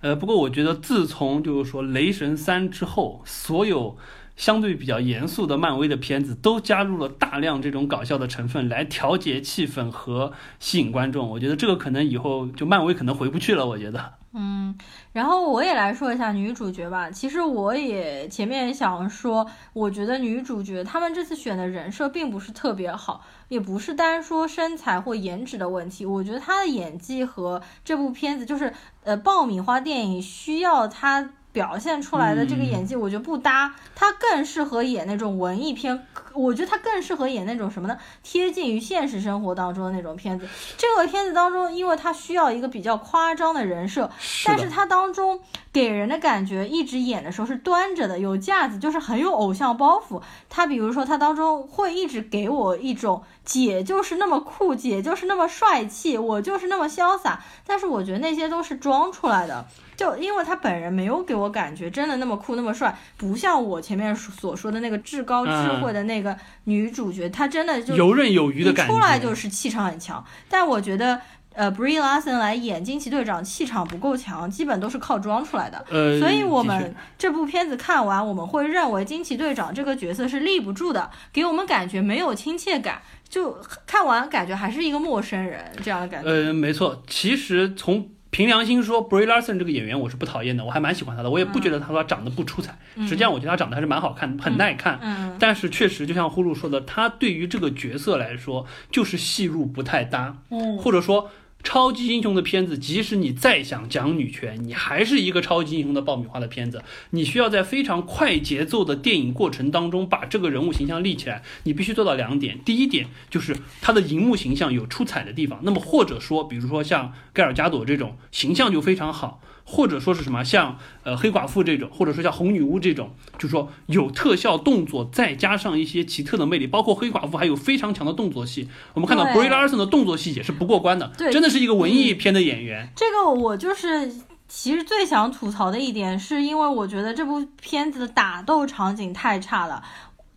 [0.00, 3.96] 呃，不过我觉得自从就是说《雷神三》之后，所有
[4.38, 11.28] 相对比较严肃的漫威的片子都加入了大量这种搞笑的成分来调节气氛和吸引观众。
[11.28, 13.66] 我觉得这个可能以后就漫威可能回不去了。
[13.66, 14.14] 我觉得。
[14.34, 14.78] 嗯，
[15.12, 17.10] 然后我也来说一下女主角吧。
[17.10, 26.06] 其实我也前面想说，我觉得女主角他们这次选的人设并不是特别好，也不是单说身材或颜值的问题。
[26.06, 28.72] 我觉得她的演技和这部片子就是
[29.02, 31.30] 呃爆米花电影需要她。
[31.52, 33.74] 表现出来的这个演技，我觉得不搭。
[33.94, 37.98] 他更适合演那种文艺片，我觉得他更适合演那种什么呢？
[38.22, 40.46] 贴近于现实生活当中的那种片子。
[40.76, 44.08] 这个片子当中，因为他需要一个比较夸张的人设，
[44.44, 45.40] 但是他当中
[45.72, 50.22] 给人的感觉一直演的时候是端着的，有架子，就是很有偶像包袱。
[50.48, 57.42] 他比如说，他当中会一直给我一种姐就是那么酷，姐就是那么帅气，我就是那么潇洒。
[57.66, 59.66] 但是我觉得那些都是装出来的。
[59.98, 70.24] 就因为他本人没有给我感觉真的那么酷那么帅，不像我前面所说的那个至高智慧的那个女主角，她真的就游刃有余的感觉，出来就是气场很强。
[70.48, 71.20] 但我觉得，
[71.52, 75.84] 呃，Brie Larson 来演惊奇队长气场不够强，基本都是靠装出来的。
[75.90, 86.30] 呃，所以我们这部片子看完，我们会认为惊奇队长这个角色是立不住的，给我们感觉没有亲切感，就看完感觉还是一个陌生人这样的感觉。
[86.30, 88.08] 呃，没错，其实从。
[88.30, 92.78] 凭良心说，Brie Larson 这个演员我是不讨厌的，我还蛮喜欢他的，我也不觉得他说长得不出彩。
[92.96, 94.98] 实际上，我觉得他长得还是蛮好看，很耐看。
[95.02, 95.36] 嗯。
[95.38, 100.36] 但是确实，就像呼噜说的，他对于这个角色来说，就是戏路不太搭。
[100.50, 100.76] 嗯。
[100.78, 101.30] 或者说。
[101.68, 106.82] 超级英雄的片子，即使你再想讲女权，你还是一个超级英雄的爆米花的片子。
[107.10, 112.58] 你需要在非常快节奏的电影过程当中把这个人物形象立起来，你必须做到两点。
[112.64, 119.42] 第一点就是他的荧幕形象有出彩的地方，那么或者说，比如说像盖尔加朵这种形象就非常好。
[119.70, 128.66] 或者说是什么，像呃黑寡妇这种，或者说像红女巫这种，就是说有特效动作，再加上一些奇特的魅力，包括黑寡妇还有非常强的动作戏。
[128.94, 132.90] 我们看到 Brie Larson 的动作戏也是不过关的，真的是一个文艺片的演员。
[132.96, 134.10] 这个我就是
[134.48, 139.82] 其实最想吐槽的一点，是因为我觉得这部片子的打斗场景太差了。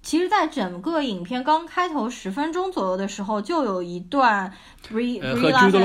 [0.04, 4.52] 其实，在整个影片刚开头十分钟左右的时候，就有一段
[4.90, 5.80] 布里布里拉裘德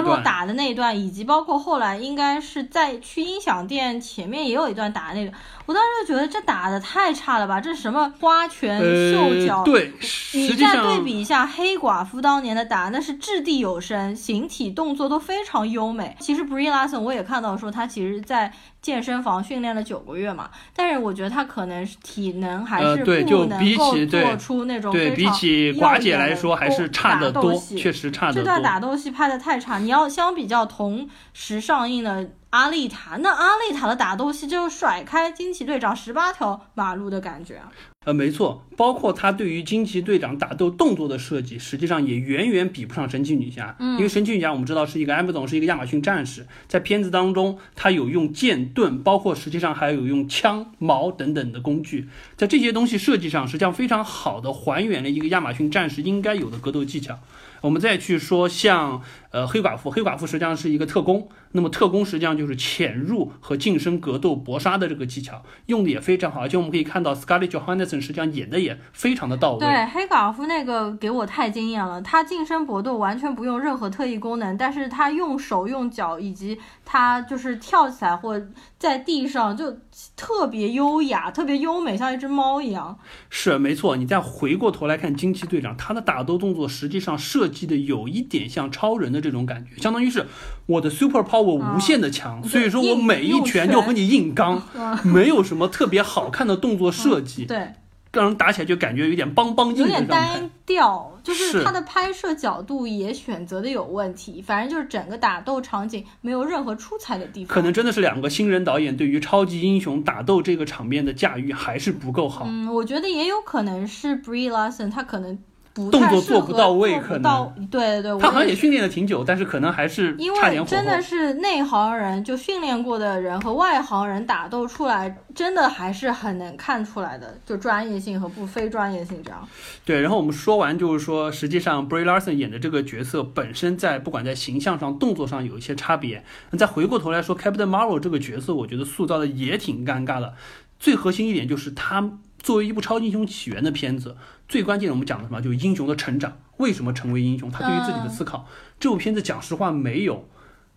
[0.00, 5.32] 洛打的那一段，以及包括后来应该是在去音响店前面也有一段打的那个。
[5.66, 8.78] 我当时就觉得这打的太差了吧，这什么花拳
[9.12, 9.62] 绣脚？
[9.64, 9.92] 对，
[10.32, 16.16] 你再对比一下黑寡妇当年的打，那是掷地有声，形体动作都非常优美。
[16.20, 23.10] 其实 Brie Larson 我也看到说他其实在健身房训练了九个月嘛，但是我觉得他可能体能还是不
[23.46, 28.42] 能够做出那种对比起寡姐来说还是差得多，确实差得多。
[28.42, 32.28] 这段打斗戏拍的太差，你要相比较同时上映的。
[32.54, 37.72] 阿丽塔，那阿丽塔的打斗戏就甩开惊奇队长十八条马路的感觉啊！
[38.04, 43.74] 呃，没错，包括他对于惊奇队长打斗动作的设计，实际上也远远比不上神奇女侠。
[43.80, 57.18] 嗯，因为神奇女侠我们知道是一个 Amazon，是一个亚马逊战士，在片子当中，他有用剑盾，包括实际上还有用枪矛等等的工具，在这些东西设计上，实际上非常好的还原了一个亚马逊战士应该有的格斗技巧。
[57.62, 59.00] 我们再去说像
[59.34, 69.58] 呃黑寡妇，黑寡妇实际上是一个特工，那么特工实际上就是潜入和近身格斗搏杀的这个技巧，用的也非常好，而且我们可以看到 Scarlett Johansson 实际上演的也非常的到位。
[69.58, 78.40] 对，黑寡妇那个给我太惊艳了，她近身搏斗完全不用任何特异功能，但是她用手用脚以及她就是跳起来或
[78.78, 79.76] 在地上就
[80.14, 82.96] 特别优雅、特别优美，像一只猫一样。
[83.28, 90.26] 是没错，你再回过头来看惊奇队长，他的打斗动作实际上设计的有一点像超人的这种感觉，相当于是
[90.66, 94.62] 我的 super power 无限的强，所以说我每一拳就和你硬刚，
[95.02, 97.46] 没有什么特别好看的动作设计。
[97.46, 97.72] 对。
[98.12, 104.40] 让人打起来就感觉有点梆梆有点单调，就是它的拍摄角度也选择的有问题。
[104.40, 107.52] 反正就是整个打斗场景没有任何出彩的地方。
[107.52, 112.44] 可能真的是两个新人导演对于超级英雄打斗这个场面的驾驭还是不够好。
[112.46, 115.36] 嗯，我觉得也有可能是 Brie Larson，他可能。
[115.74, 129.48] 动作做不到位，可能对对对，他好像也训练了挺久，但是可能还是因为真的是内行人，就训练过的人和外行人打斗出来，真的还是很能看出来的，就专业性和不非专业性这样。
[129.84, 136.22] 对，然后我们说完就是说，实际上 Brie Larson 演的这个角色本身在不管在形象上、动作上有一些差别。
[136.50, 140.34] 那再回过头来说，Captain Marvel 这个角色，我觉得塑造的也挺尴尬的。
[140.78, 142.18] 最核心一点就是他。
[142.42, 144.18] 作为一部超级英雄起源的片子，
[144.48, 145.40] 最关键的我们讲的什么？
[145.40, 147.50] 就是英雄的成长，为什么成为英雄？
[147.50, 148.46] 他对于自己的思考。
[148.78, 150.28] 这部片子讲实话没有，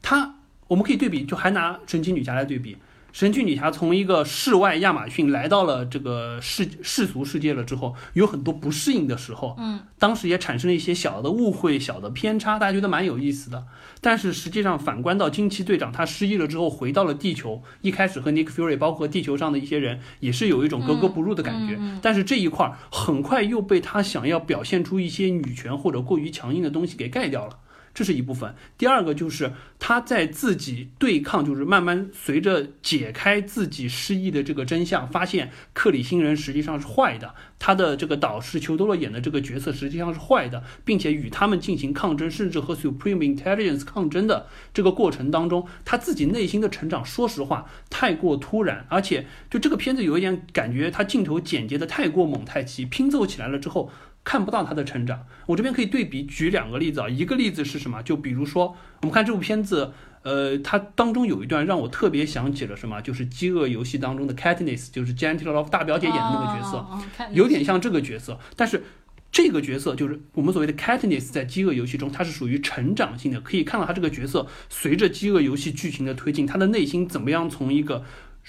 [0.01, 0.35] 他
[0.67, 2.77] 我们可以对比，就还拿神奇女侠来对比。
[3.17, 13.65] 神奇女侠从一个世外亚马逊来到了这个世世俗世界了之后，有很多不适应的时候，嗯，当时也产生了一些小的误会、小的偏差，大家觉得蛮有意思的。
[14.01, 21.79] 但是实际上反观到惊奇队长，他失忆了之后回到了地球，一开始和 Nick Fury 包括地球上的一些人也是有一种格格不入的感觉。
[22.03, 27.57] 但是这一块很快又被他想要表现出一些女权或者过于强硬的东西给盖掉了。
[27.97, 53.89] 这是一部分，第二个就是他在自己对抗，就是慢慢随着解开自己失忆的这个真相，发现克里星人实际上是坏的，他的这个导师裘多洛演的这个角色实际上是坏的，并且与他们进行抗争，甚至和 Supreme Intelligence 抗争的这个过程当中，他自己内心的成长，说实话太过突然，而且就这个片子有一点感觉，他镜头剪接的太过猛太奇，拼凑起来了之后。
[54.27, 57.07] 看不到他的成长，我这边可以对比举两个例子啊。
[57.07, 58.03] 一个例子是什么？
[58.03, 62.99] 就比如说，我们看这部片子，呃，它当中有一段让我特别想起了什么？
[62.99, 66.85] 就是《饥饿游戏》当中的 Katniss，就是 Janet l o v 大表姐演的那个角色，
[67.31, 68.37] 有点像这个角色。
[68.57, 68.83] 但是
[69.31, 78.03] 这个角色就是我们所谓的 Katniss，在《饥饿游戏》中，它是属于成长性的，可以看到他这个角色随着《饥饿游戏》剧情的推进，他的内心怎么样从一个。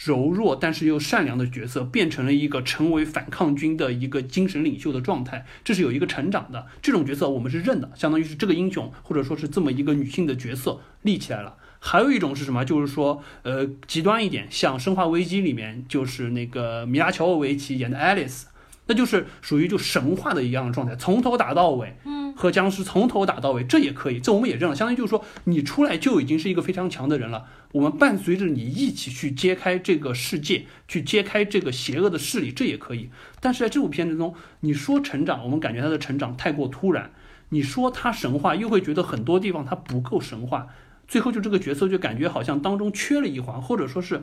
[0.04, 6.66] 柔弱但是又善良的角色，变成了一个成为反抗军的一个精神领袖的状态，这是有一个成长的。
[6.80, 11.56] 这种角色我们是认的，相当于是这个英雄或者说是这么一个女性的角色立起来了。
[11.80, 12.64] 还有一种是什么？
[12.64, 18.44] 就是说，呃，极端一点，像《生化危机》里面就是那个米拉乔沃维奇演的 Alice。
[18.90, 24.76] 那就是属于就神话的一样的状态，从头打到尾，嗯，和僵尸从头打到尾，这也可以，这我们也认了。
[24.76, 27.46] 相当于就是说，你出来就已经是一个非常强的人了。
[27.72, 33.10] 我们伴随着你一起去揭开这个世界，去揭开这个邪恶的势力，这也可以。
[33.40, 37.10] 但是在这部片子中，你说成长，我们感觉他的成长太过突然；
[37.48, 40.68] 你说他神话，又会觉得很多地方他不够神话。
[41.08, 44.22] 最后就这个角色就感觉好像当中缺了一环，或者说是。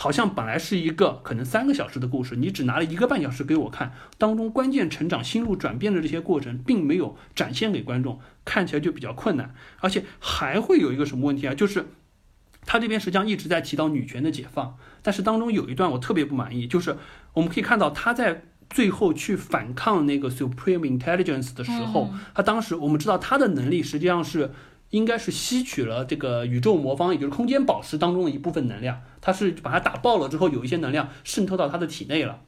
[0.00, 9.52] 好像本来是一个可能三个小时的故事，你只拿了一个半小时给我看，当中关键成长、心路转变的这些过程，并没有展现给观众，看起来就比较困难。
[9.80, 11.52] 而且还会有一个什么问题啊？
[11.52, 11.86] 就是
[12.64, 16.96] 他这边实际上一直在提到女权的解放，但是当中有一段我特别不满意，就是
[17.32, 24.52] 我们可以看到他在最后去反抗那个 Supreme Intelligence 的时候，他当时我们知道他的能力实际上是。
[24.90, 32.40] 应该是吸取了这个宇宙魔方，也就是空间宝石当中的一部分能量，它是把它打爆了之后，有一些能量渗透到他的体内了。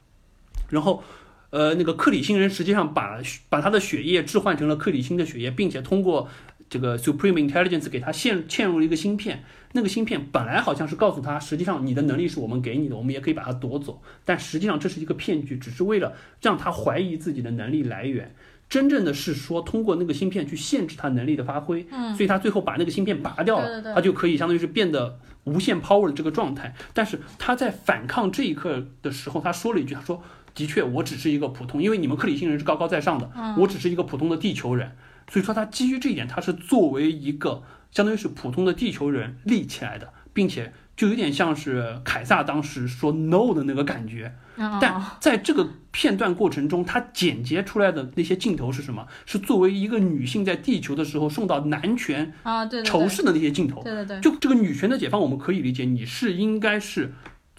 [0.69, 1.03] 然后，
[1.51, 3.19] 呃，那个克里星人实际上把
[3.49, 6.29] 把他的血液置换成了克里星的血液，并且通过
[6.69, 9.43] 这个 Supreme Intelligence 给他嵌嵌入了一个芯片。
[9.73, 14.01] 那个芯片本来好像是告诉他，实际上你的能力是我们给你的，我们也可以把它夺走。
[14.25, 18.33] 但实际上这是一个骗局，只是为了让他怀疑自己的能力来源。
[18.71, 26.73] 真正的是说，通过那个芯片去限制他能力的发挥，嗯，所以他最后把那个芯片拔掉了，他就可以相当于是变得无限 power 的这个状态。
[26.93, 30.23] 但是他在反抗这一刻的时候，他说了一句：“他说
[30.55, 34.95] 的确我只是一个普通，因为你们克里星人是高高在上的，我只是一个普通的地球人，
[35.29, 40.71] 所以说他基于这一点，他是作为一个相当于是普通的地球人立起来的，并且
[41.01, 44.31] 就有点像是凯撒当时说 no 的那个感觉。
[44.79, 49.07] 但在这个片段过程中，他剪接出来的那些镜头是什么？
[49.25, 53.81] 是作为一个女性在地球的时候受到男权啊对仇视的那些镜头。
[53.81, 57.11] 对对对，就这个女权的解放，我们可以理解，你是应该是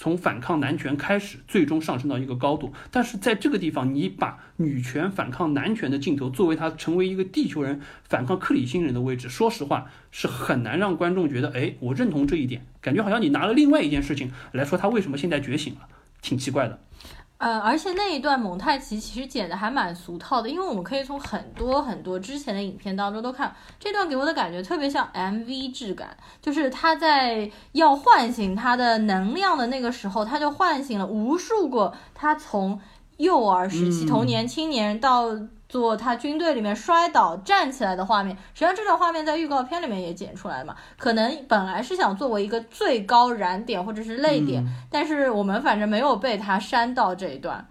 [0.02, 2.72] 从反抗男权开始，最终上升到一个高度。
[2.90, 15.86] 但是在这个地方，你把女权反抗男权的镜头作为他成为一个地球人反抗克里星人的位置，说实话是很难让观众觉得，哎，我认同这一点，感觉好像你拿了另外一件事情来说他为什么现在觉醒了。
[16.20, 16.80] 挺奇怪的，
[17.42, 32.80] 呃，而且那一段蒙太奇其实剪的还蛮俗套的，因为我们可以从很多很多之前的影片当中都看，这段给我的感觉特别像 MV 质感，就是他在要唤醒他的能量的那个时候，他就唤醒了无数个他从
[33.16, 35.36] 幼儿时期、童年、青年到。
[35.72, 40.76] 做他军队里面摔倒站起来的画面，实际上这段画面在预告片里面也剪出来嘛？
[40.98, 47.66] 可能本来是想作为一个最高燃点或者是泪点，但是我们反正没有被他删到这一段。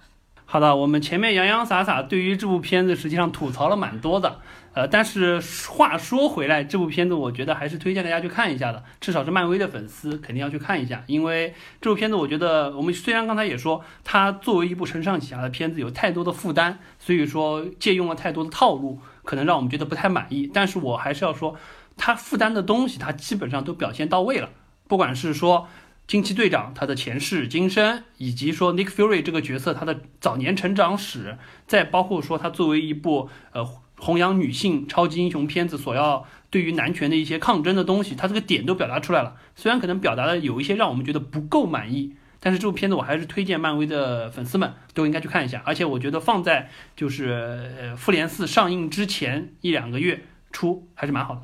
[0.46, 4.40] 好的，我们前面洋洋洒洒对于这部片子实际上吐槽了蛮多的。
[4.74, 20.50] 呃，但是话说回来，这部片子我觉得还是推荐大家去看一下的，至少是漫威的粉丝肯定要去看一下，因为这部片子我觉得我们虽然刚才也说它作为一部承上启下的片子有太多的负担，所以说借用了太多的套路，可能让我们觉得不太满意。
[20.54, 21.58] 但是我还是要说，
[21.98, 24.52] 它负担的东西它基本上都表现到位了，
[24.88, 25.68] 不管是说
[26.08, 33.68] 惊奇队长他的前世今生，以及说 Nick Fury 这个角色他的早年成长史，再包括说他作为一部呃。
[34.02, 39.36] 弘扬女性超级英雄片子所要对于男权的一些抗争的东西，它这个点都表达出来了。
[39.56, 45.62] 虽然可能表达的有一些让我们觉得不够满意，但是这部片子我还是推荐漫威的粉丝们都应该去看一下。
[45.66, 51.42] 而且我觉得放在就是复联四上映之前一两个月出还是蛮好的。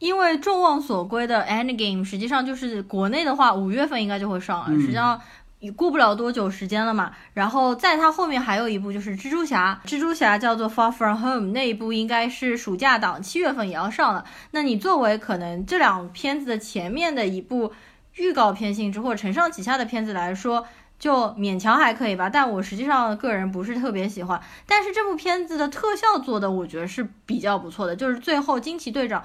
[0.00, 5.20] 因为众望所归的 Endgame 实际上就是国内的话五月份应该就会上了，实际上。
[5.58, 14.24] 也过不了多久时间了嘛，然后在它后面还有一部就是蜘蛛侠，蜘蛛侠叫做 Far From Home，那一部应该是暑假档，七月份也要上了。
[14.50, 17.72] 那你作为可能这两片子的前面的一部
[18.16, 20.66] 预告片性质或承上启下的片子来说，
[20.98, 22.28] 就勉强还可以吧。
[22.28, 29.24] 但我实际上个人不是特别喜欢，但是这部片子的特效做的我觉得是比较不错的，就是最后惊奇队长。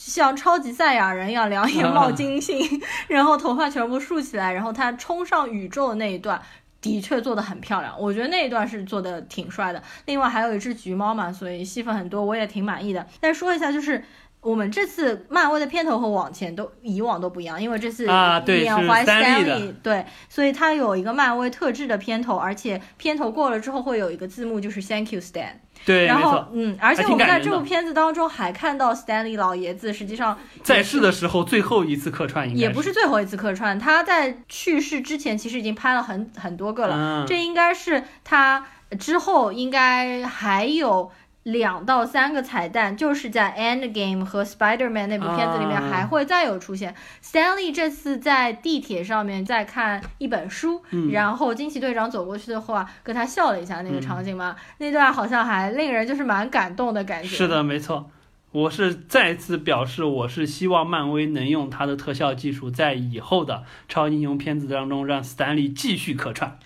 [0.00, 2.58] 像超级赛亚人一样，两眼冒金星，
[3.06, 6.40] 然后头发全部竖起来，然后他冲上宇宙的那一段，
[6.80, 7.94] 的确做的很漂亮。
[8.00, 9.82] 我觉得那一段是做的挺帅的。
[10.06, 13.06] 另外还有一只橘猫嘛，所以戏份很多，我也挺满意的。
[13.20, 14.02] 再说一下，就是
[14.40, 25.56] 我们这次漫威的片头和往前都以往都不一样，因为这次缅怀 Stanley，对，所以它有一个漫威特制的片头，而且片头过了之后会有一个字幕，就是 Thank you Stan。
[25.84, 38.66] 对，然后嗯，而且我们在这部片子当中还看到 Stanley 老爷子，实际上在世的时候最后一次客串，也不是最后一次客串，他在去世之前其实已经拍了很很多个了，这应该是他
[38.98, 41.10] 之后应该还有。
[41.44, 46.94] 两到三个彩蛋，就是在 End Game 和 Spider Man 那部片子里面还会再有出现。
[47.24, 57.28] Stanley 这次在地铁上面在看一本书，然后惊奇队长走过去的话，跟他笑了一下那个场景嘛，那段好像还令人就是蛮感动的感觉。
[57.28, 58.10] 是的，没错，
[58.52, 66.58] 我是再次表示，我是希望漫威能用他的特效技术，在以后的超英雄片子当中让 Stanley 继续客串。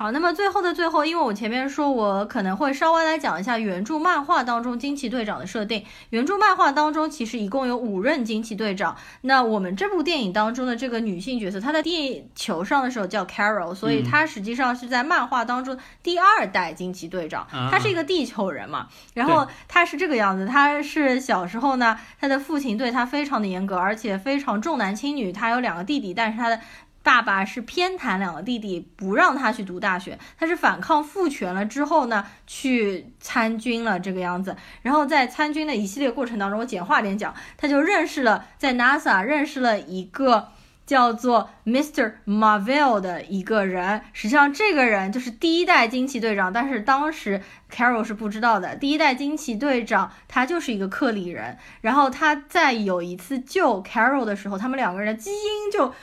[0.00, 5.84] 好，那么最后的最后，因为我前面说我可能会稍微来讲一下原著漫画当中惊奇队长的设定。
[6.08, 8.96] 原著漫画当中其实一共有五任惊奇队长。
[9.20, 17.46] 那我们这部电影当中的这个女性角色，她在地球上的时候叫 Carol，所以她实际上是在漫画当中第二代惊奇队长。
[17.70, 25.30] 她是一个地球人嘛，然后她是这个样子，她是小时候呢，她的父亲对她非常的严格，而且非常重男轻女。
[25.30, 26.58] 她有两个弟弟，但是她的。
[27.02, 30.18] 爸爸是偏袒两个弟弟，不让他去读大学。
[30.38, 34.54] 他是反抗父权了之后呢，去参军了这个样子。
[34.82, 40.48] 然后在参军的一系列过程当中，我简化点讲，他就认识了在 NASA 认识了一个
[40.84, 42.12] 叫做 Mr.
[42.26, 44.02] Marvel 的一个人。
[44.12, 47.40] 实际上这个人就是第一代惊奇队长，但是当时
[47.72, 48.76] Carol 是不知道的。
[48.76, 51.56] 第一代惊奇队长他就是一个克里人。
[51.80, 55.94] 然后他在有一次救 Carol 的时候，他们两个人的基因就。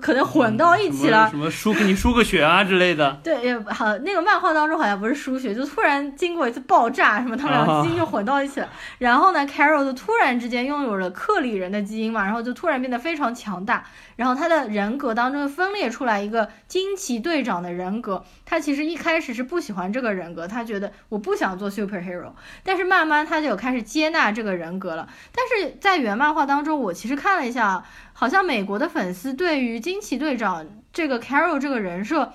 [0.00, 3.20] 可能混到一起了，什么输给你输个血啊之类的。
[3.22, 8.68] 对，也好，那个漫画当中好像不是输血，就突然经过一次爆炸，什么他们俩基因就混到一起了。
[8.98, 13.84] 然后呢，Carol 就突然之间拥有了克里人的基因嘛，然后就突然变得非常强大。
[14.16, 18.24] 然后他的人格当中分裂出来一个惊奇队长的人格。
[18.46, 22.32] 他其实一开始是不喜欢这个人格，他觉得我不想做 superhero。
[22.62, 25.08] 但是慢慢他就有开始接纳这个人格了。
[25.34, 27.84] 但是在原漫画当中，我其实看了一下。
[28.16, 32.32] 好像美国的粉丝对于惊奇队长这个 Carol 这个人设，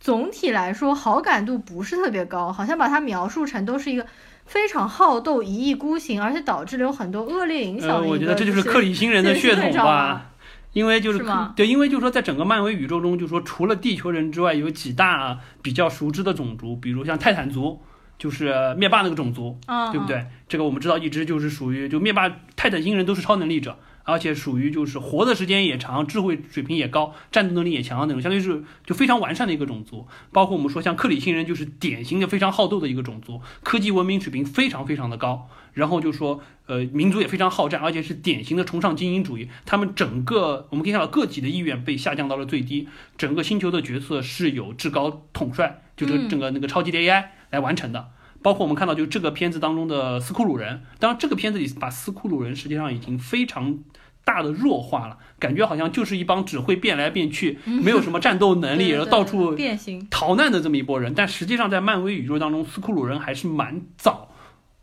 [0.00, 4.04] 总体来说好感度不是特别高，好像把他描述成都是一个
[4.44, 8.04] 非常好斗、一意孤行，而且导致了有很多恶劣影响。
[8.04, 10.32] 我觉得这就是克里星人的血统吧，
[10.72, 17.80] 因为就是对，因为就是说在整个漫威宇宙中，就是说除了地球人之外，有几大比较熟知的种族，比如像泰坦族，
[18.18, 19.56] 就是灭霸那个种族，
[19.92, 20.26] 对不对？
[20.48, 23.78] 这个我们知道一直就是属于就灭霸泰坦星人都是超能力者。
[24.04, 30.06] 而且属于就是活的时间也长，智慧水平也高，战斗能力也强那种，相当于是就非常完善的一个种族。
[30.32, 35.48] 包括我们说像克里星人，就是典型的非常好斗的一个种族，科技文明水平非常非常的高。
[35.72, 39.48] 然后就说呃民族也非常好战，而且是典型的崇尚精英主义。
[39.64, 48.10] 他们整个我们可以看到个体的意愿被下降到了最低，整个星球的角色是有至高统帅，就是整个那个超级的 AI 来完成的。
[48.42, 53.78] 包括我们看到，就这个片子当中的斯库鲁人，当然这个片子里把斯库鲁人实际上已经非常
[54.24, 61.14] 大的弱化了，感觉好像就是一帮只会变来变去，没有什么战斗能力，然后到处变形逃难的这么一波人。
[61.14, 64.28] 但实际上在漫威宇宙当中，斯库鲁人还是蛮早。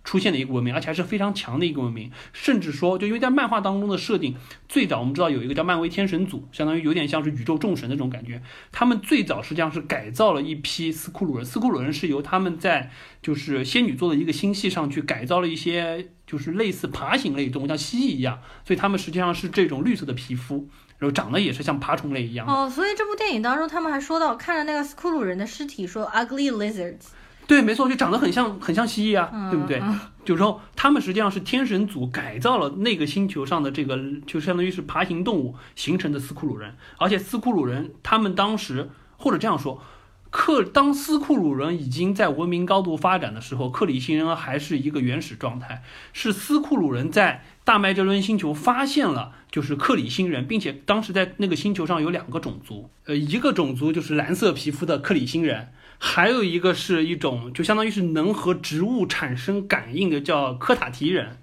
[0.09, 4.35] 出现的一个文明，而且还是非常强的一个文明，甚至说，就因为在漫画当中的设定，
[4.67, 8.41] 最早我们知道有一个叫漫威天神组，相当于有点像是宇宙众神的这种感觉。
[8.71, 12.89] 他们最早实际上是改造了一批斯库鲁人，斯库鲁人是由他们在
[13.21, 22.47] 就是仙女座的一个星系上去改造了一些，就是类似爬行类动物，像蜥蜴一样，所以他们实际上是这种绿色的皮肤，然后长得也是像爬虫类一样。
[22.47, 27.09] 哦，所以这部电影当中，他们还说到看着那个斯库鲁人的尸体，说 ugly lizards。
[27.49, 29.81] 对，没错，就长得很像，很像蜥蜴啊，对不对？
[30.23, 36.75] 就是说，他们实际上是天神组改造了那个星球上的这个，就相当于是爬行动物形成的斯库鲁人。
[36.99, 39.81] 而且斯库鲁人他们当时，或者这样说，
[40.29, 45.81] 克当斯库鲁人已经在文明高度发展的时候，克里星人还是一个原始状态。
[46.13, 55.69] 是斯库鲁人在大麦哲伦星球发现了，就是克里星人，并且当时在那个星球上有两个种族，呃，一个种族就是蓝色皮肤的克里星人。
[56.01, 61.37] 还有一个是一种，就相当于是能和植物产生感应的，叫科塔提人。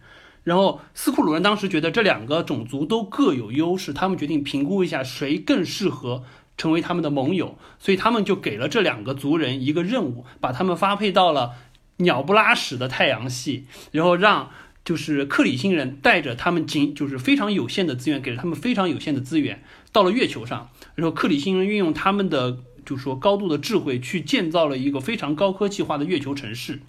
[0.45, 6.25] 然后斯库鲁人当时觉得这两个种族都各有优势，他们决定评估一下谁更适合
[6.57, 11.53] 成为他们的盟友，所以他们就给了这两个族人一个任务，把他们发配到了
[11.99, 14.51] 鸟不拉屎的太阳系，然后让
[14.85, 22.59] 就是克里星人带着他们仅就是非常有限的资源，给了他们非常有限的资源，到了月球上，然后克里星人运用他们的。
[22.87, 26.81] 就是说，高度的智慧去建造了一个非常高科技化的月球城市，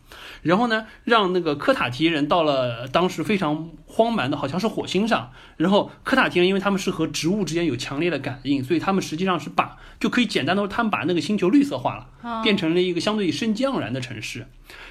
[0.44, 5.32] 然后呢，让那个科塔提人到了当时非常荒蛮的，好像是火星上。
[5.58, 14.48] 然后科塔提人，因为他们是和植物之间有强烈的感应，所以他们实际上是把就可以简单的说，他们把那个星球绿色化了，变成了一个相对生机盎然的城市。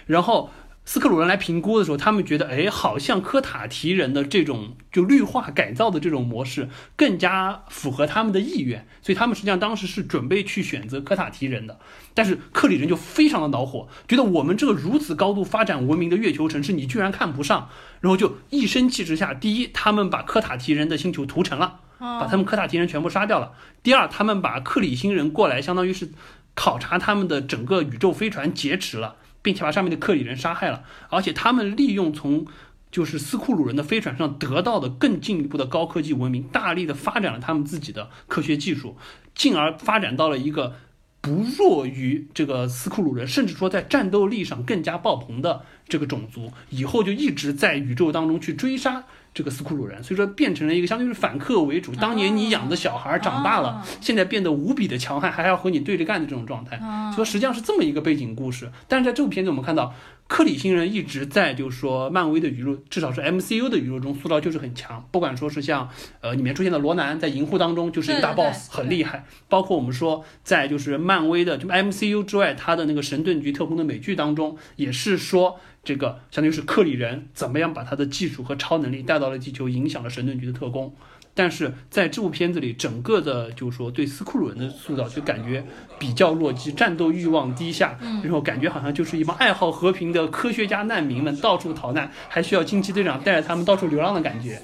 [0.06, 0.50] 然后。
[0.88, 11.80] 斯克鲁人来评估的时候，他们觉得，哎，好像科塔提人的这种就绿化改造的这种模式更加符合他们的意愿，所以他们实际上当时是准备去选择科塔提人的。
[12.14, 17.68] 但是克里人就非常的恼火，觉得我们这个如此高度发展文明的月球城市，你居然看不上，
[18.00, 23.48] 然后就一生气之下，第一，他们把科塔提人的星球屠城了，把他们科塔提人全部杀掉了；
[23.82, 26.10] 第二，他们把克里星人过来，相当于是
[26.54, 29.16] 考察他们的整个宇宙飞船劫持了。
[29.46, 32.44] 并且把上面的克里人杀害了，而且他们利用从
[32.90, 38.96] 就是斯库鲁人的飞船上得到的更进一步的高科技文明，大力的发展了他们自己的科学技术，
[39.36, 40.74] 进而发展到了一个
[41.20, 49.04] 不弱于这个斯库鲁人，甚至说在战斗力上更加爆棚的这个种族，以后就一直在宇宙当中去追杀。
[49.36, 51.94] 这个斯库鲁人，所以说变成了一个相当于是反客为主。
[51.96, 56.80] 当年你养的小孩长大了，现在变得无比的强悍，还要和你对着干的这种状态。
[57.14, 58.72] 所以实际上是这么一个背景故事。
[58.88, 59.94] 但是在这部片子，我们看到
[60.26, 65.06] 克里星人一直在就是说漫威的宇宙，至少是 MCU 的宇宙中塑造就是很强。
[65.12, 65.90] 不管说是像
[66.22, 69.26] 呃里面出现的罗南在银护当中就是一个大 boss，很厉害。
[69.50, 75.60] 包括我们说在就是漫威的就 MCU 之外，他的那个神盾局特工的美剧当中也是说。
[75.86, 80.92] 这个相当于是克里人怎么样把他的技术和超能力带到了地球，影响了神盾局的特工。
[81.32, 85.64] 但是在这部片子里，整个的就是说对斯库鲁人的塑造就感觉
[85.96, 94.60] 比较弱鸡，战斗欲望低下，然后感觉好像就是一帮爱好和平的科学家难民们到处逃难，还需要惊奇队长带着他们到处流浪的感觉。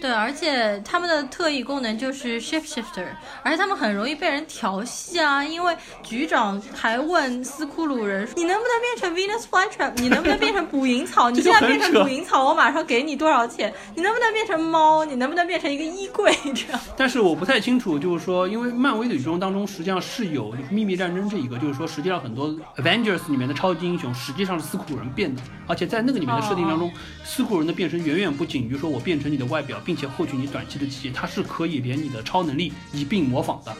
[0.00, 3.06] 对，而且他们的特异功能就是 shift shifter，
[3.42, 5.44] 而且他们很容易被人调戏啊。
[5.44, 9.92] 因为局长还问斯库鲁人：“你能不能变成 Venus flytrap？
[9.96, 11.30] 你能不能变成捕蝇草？
[11.30, 13.72] 你现在变成捕蝇草，我马上给你多少钱？
[13.94, 15.04] 你能不能变成猫？
[15.04, 16.32] 你能不能变成一个衣柜？
[16.54, 26.92] 这样。”但是我不太清楚，就是说，因为漫威的宇宙当中实际上是有秘密战争这一个，就是说，实际上很多 Avengers 里面的超级英雄实际上是斯库鲁人变的，而且在那个里面的设定当中，
[27.24, 29.80] 斯库鲁人的变身远远不仅于说我变成你的外表。
[29.88, 33.74] 并且获取你短期的记忆，它是可以连你的超能力一并模仿的。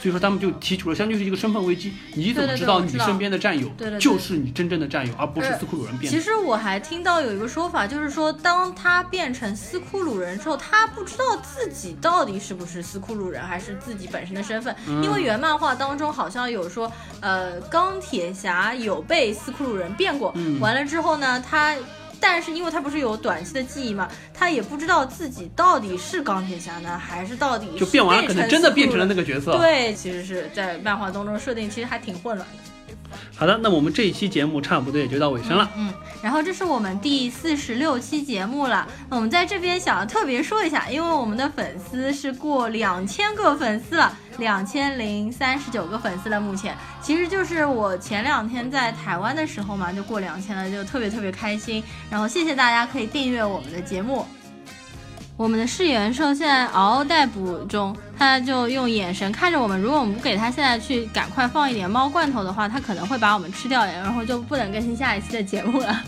[0.00, 1.92] 所以说他们就提出了，相当于是一个身份危机。
[2.16, 6.12] 你怎么知道你身边的战友就是你真正的战友，而不是斯库鲁人变？
[6.12, 14.74] 其实我还听到有一个说法，就是说当他变成斯库鲁人之后，他不知道自己到底是不是斯库鲁人，还是自己本身的身份。
[14.88, 21.76] 因为原漫画当中好像有说，呃，钢铁侠有被斯库鲁人变过，完了之后呢，他。
[22.22, 29.58] 但是因为他不是有短期的记忆嘛，他也不知道自己到底是钢铁侠呢，还是到底就变完了，可能真的变成了那个角色。
[29.58, 32.56] 对，其实是在漫画当中设定，其实还挺混乱的。
[33.36, 35.68] 好的，那我们这一期节目差不多也就到尾声了。
[35.76, 38.86] 嗯，然后这是我们第四十六期节目了。
[39.10, 46.40] 我们在这边想要特别说一下，因为我们的粉丝是过两千个粉丝了，两千零三十九个粉丝了。
[46.40, 51.82] 目前其实就是我前两天在台湾的时候嘛，就过两千了，就特别特别开心。
[52.10, 54.26] 然后谢谢大家可以订阅我们的节目。
[55.42, 59.80] 我们的誓言兽现在嗷嗷待哺中，他就用眼神看着我们。
[59.80, 66.00] 如果我们不给他现在去赶快放一点猫罐头的话，他可能会把我们吃掉，然后就不能更新下一期的节目了。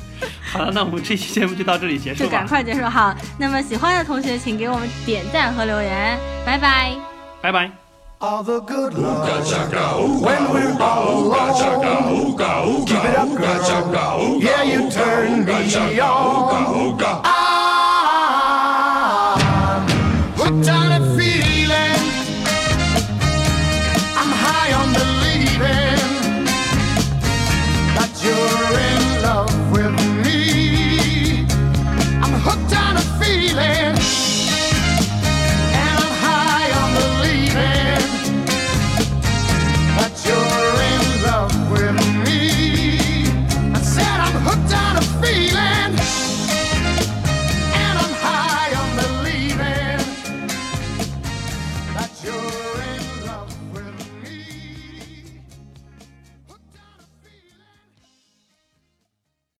[0.52, 2.24] 好了，那我们这期节目就到这里结束吧。
[2.26, 3.12] 就赶快结束好。
[3.36, 6.16] 那么喜欢的同学，请给我们点赞和留言。
[6.46, 6.94] 拜拜，
[7.42, 7.68] 拜拜。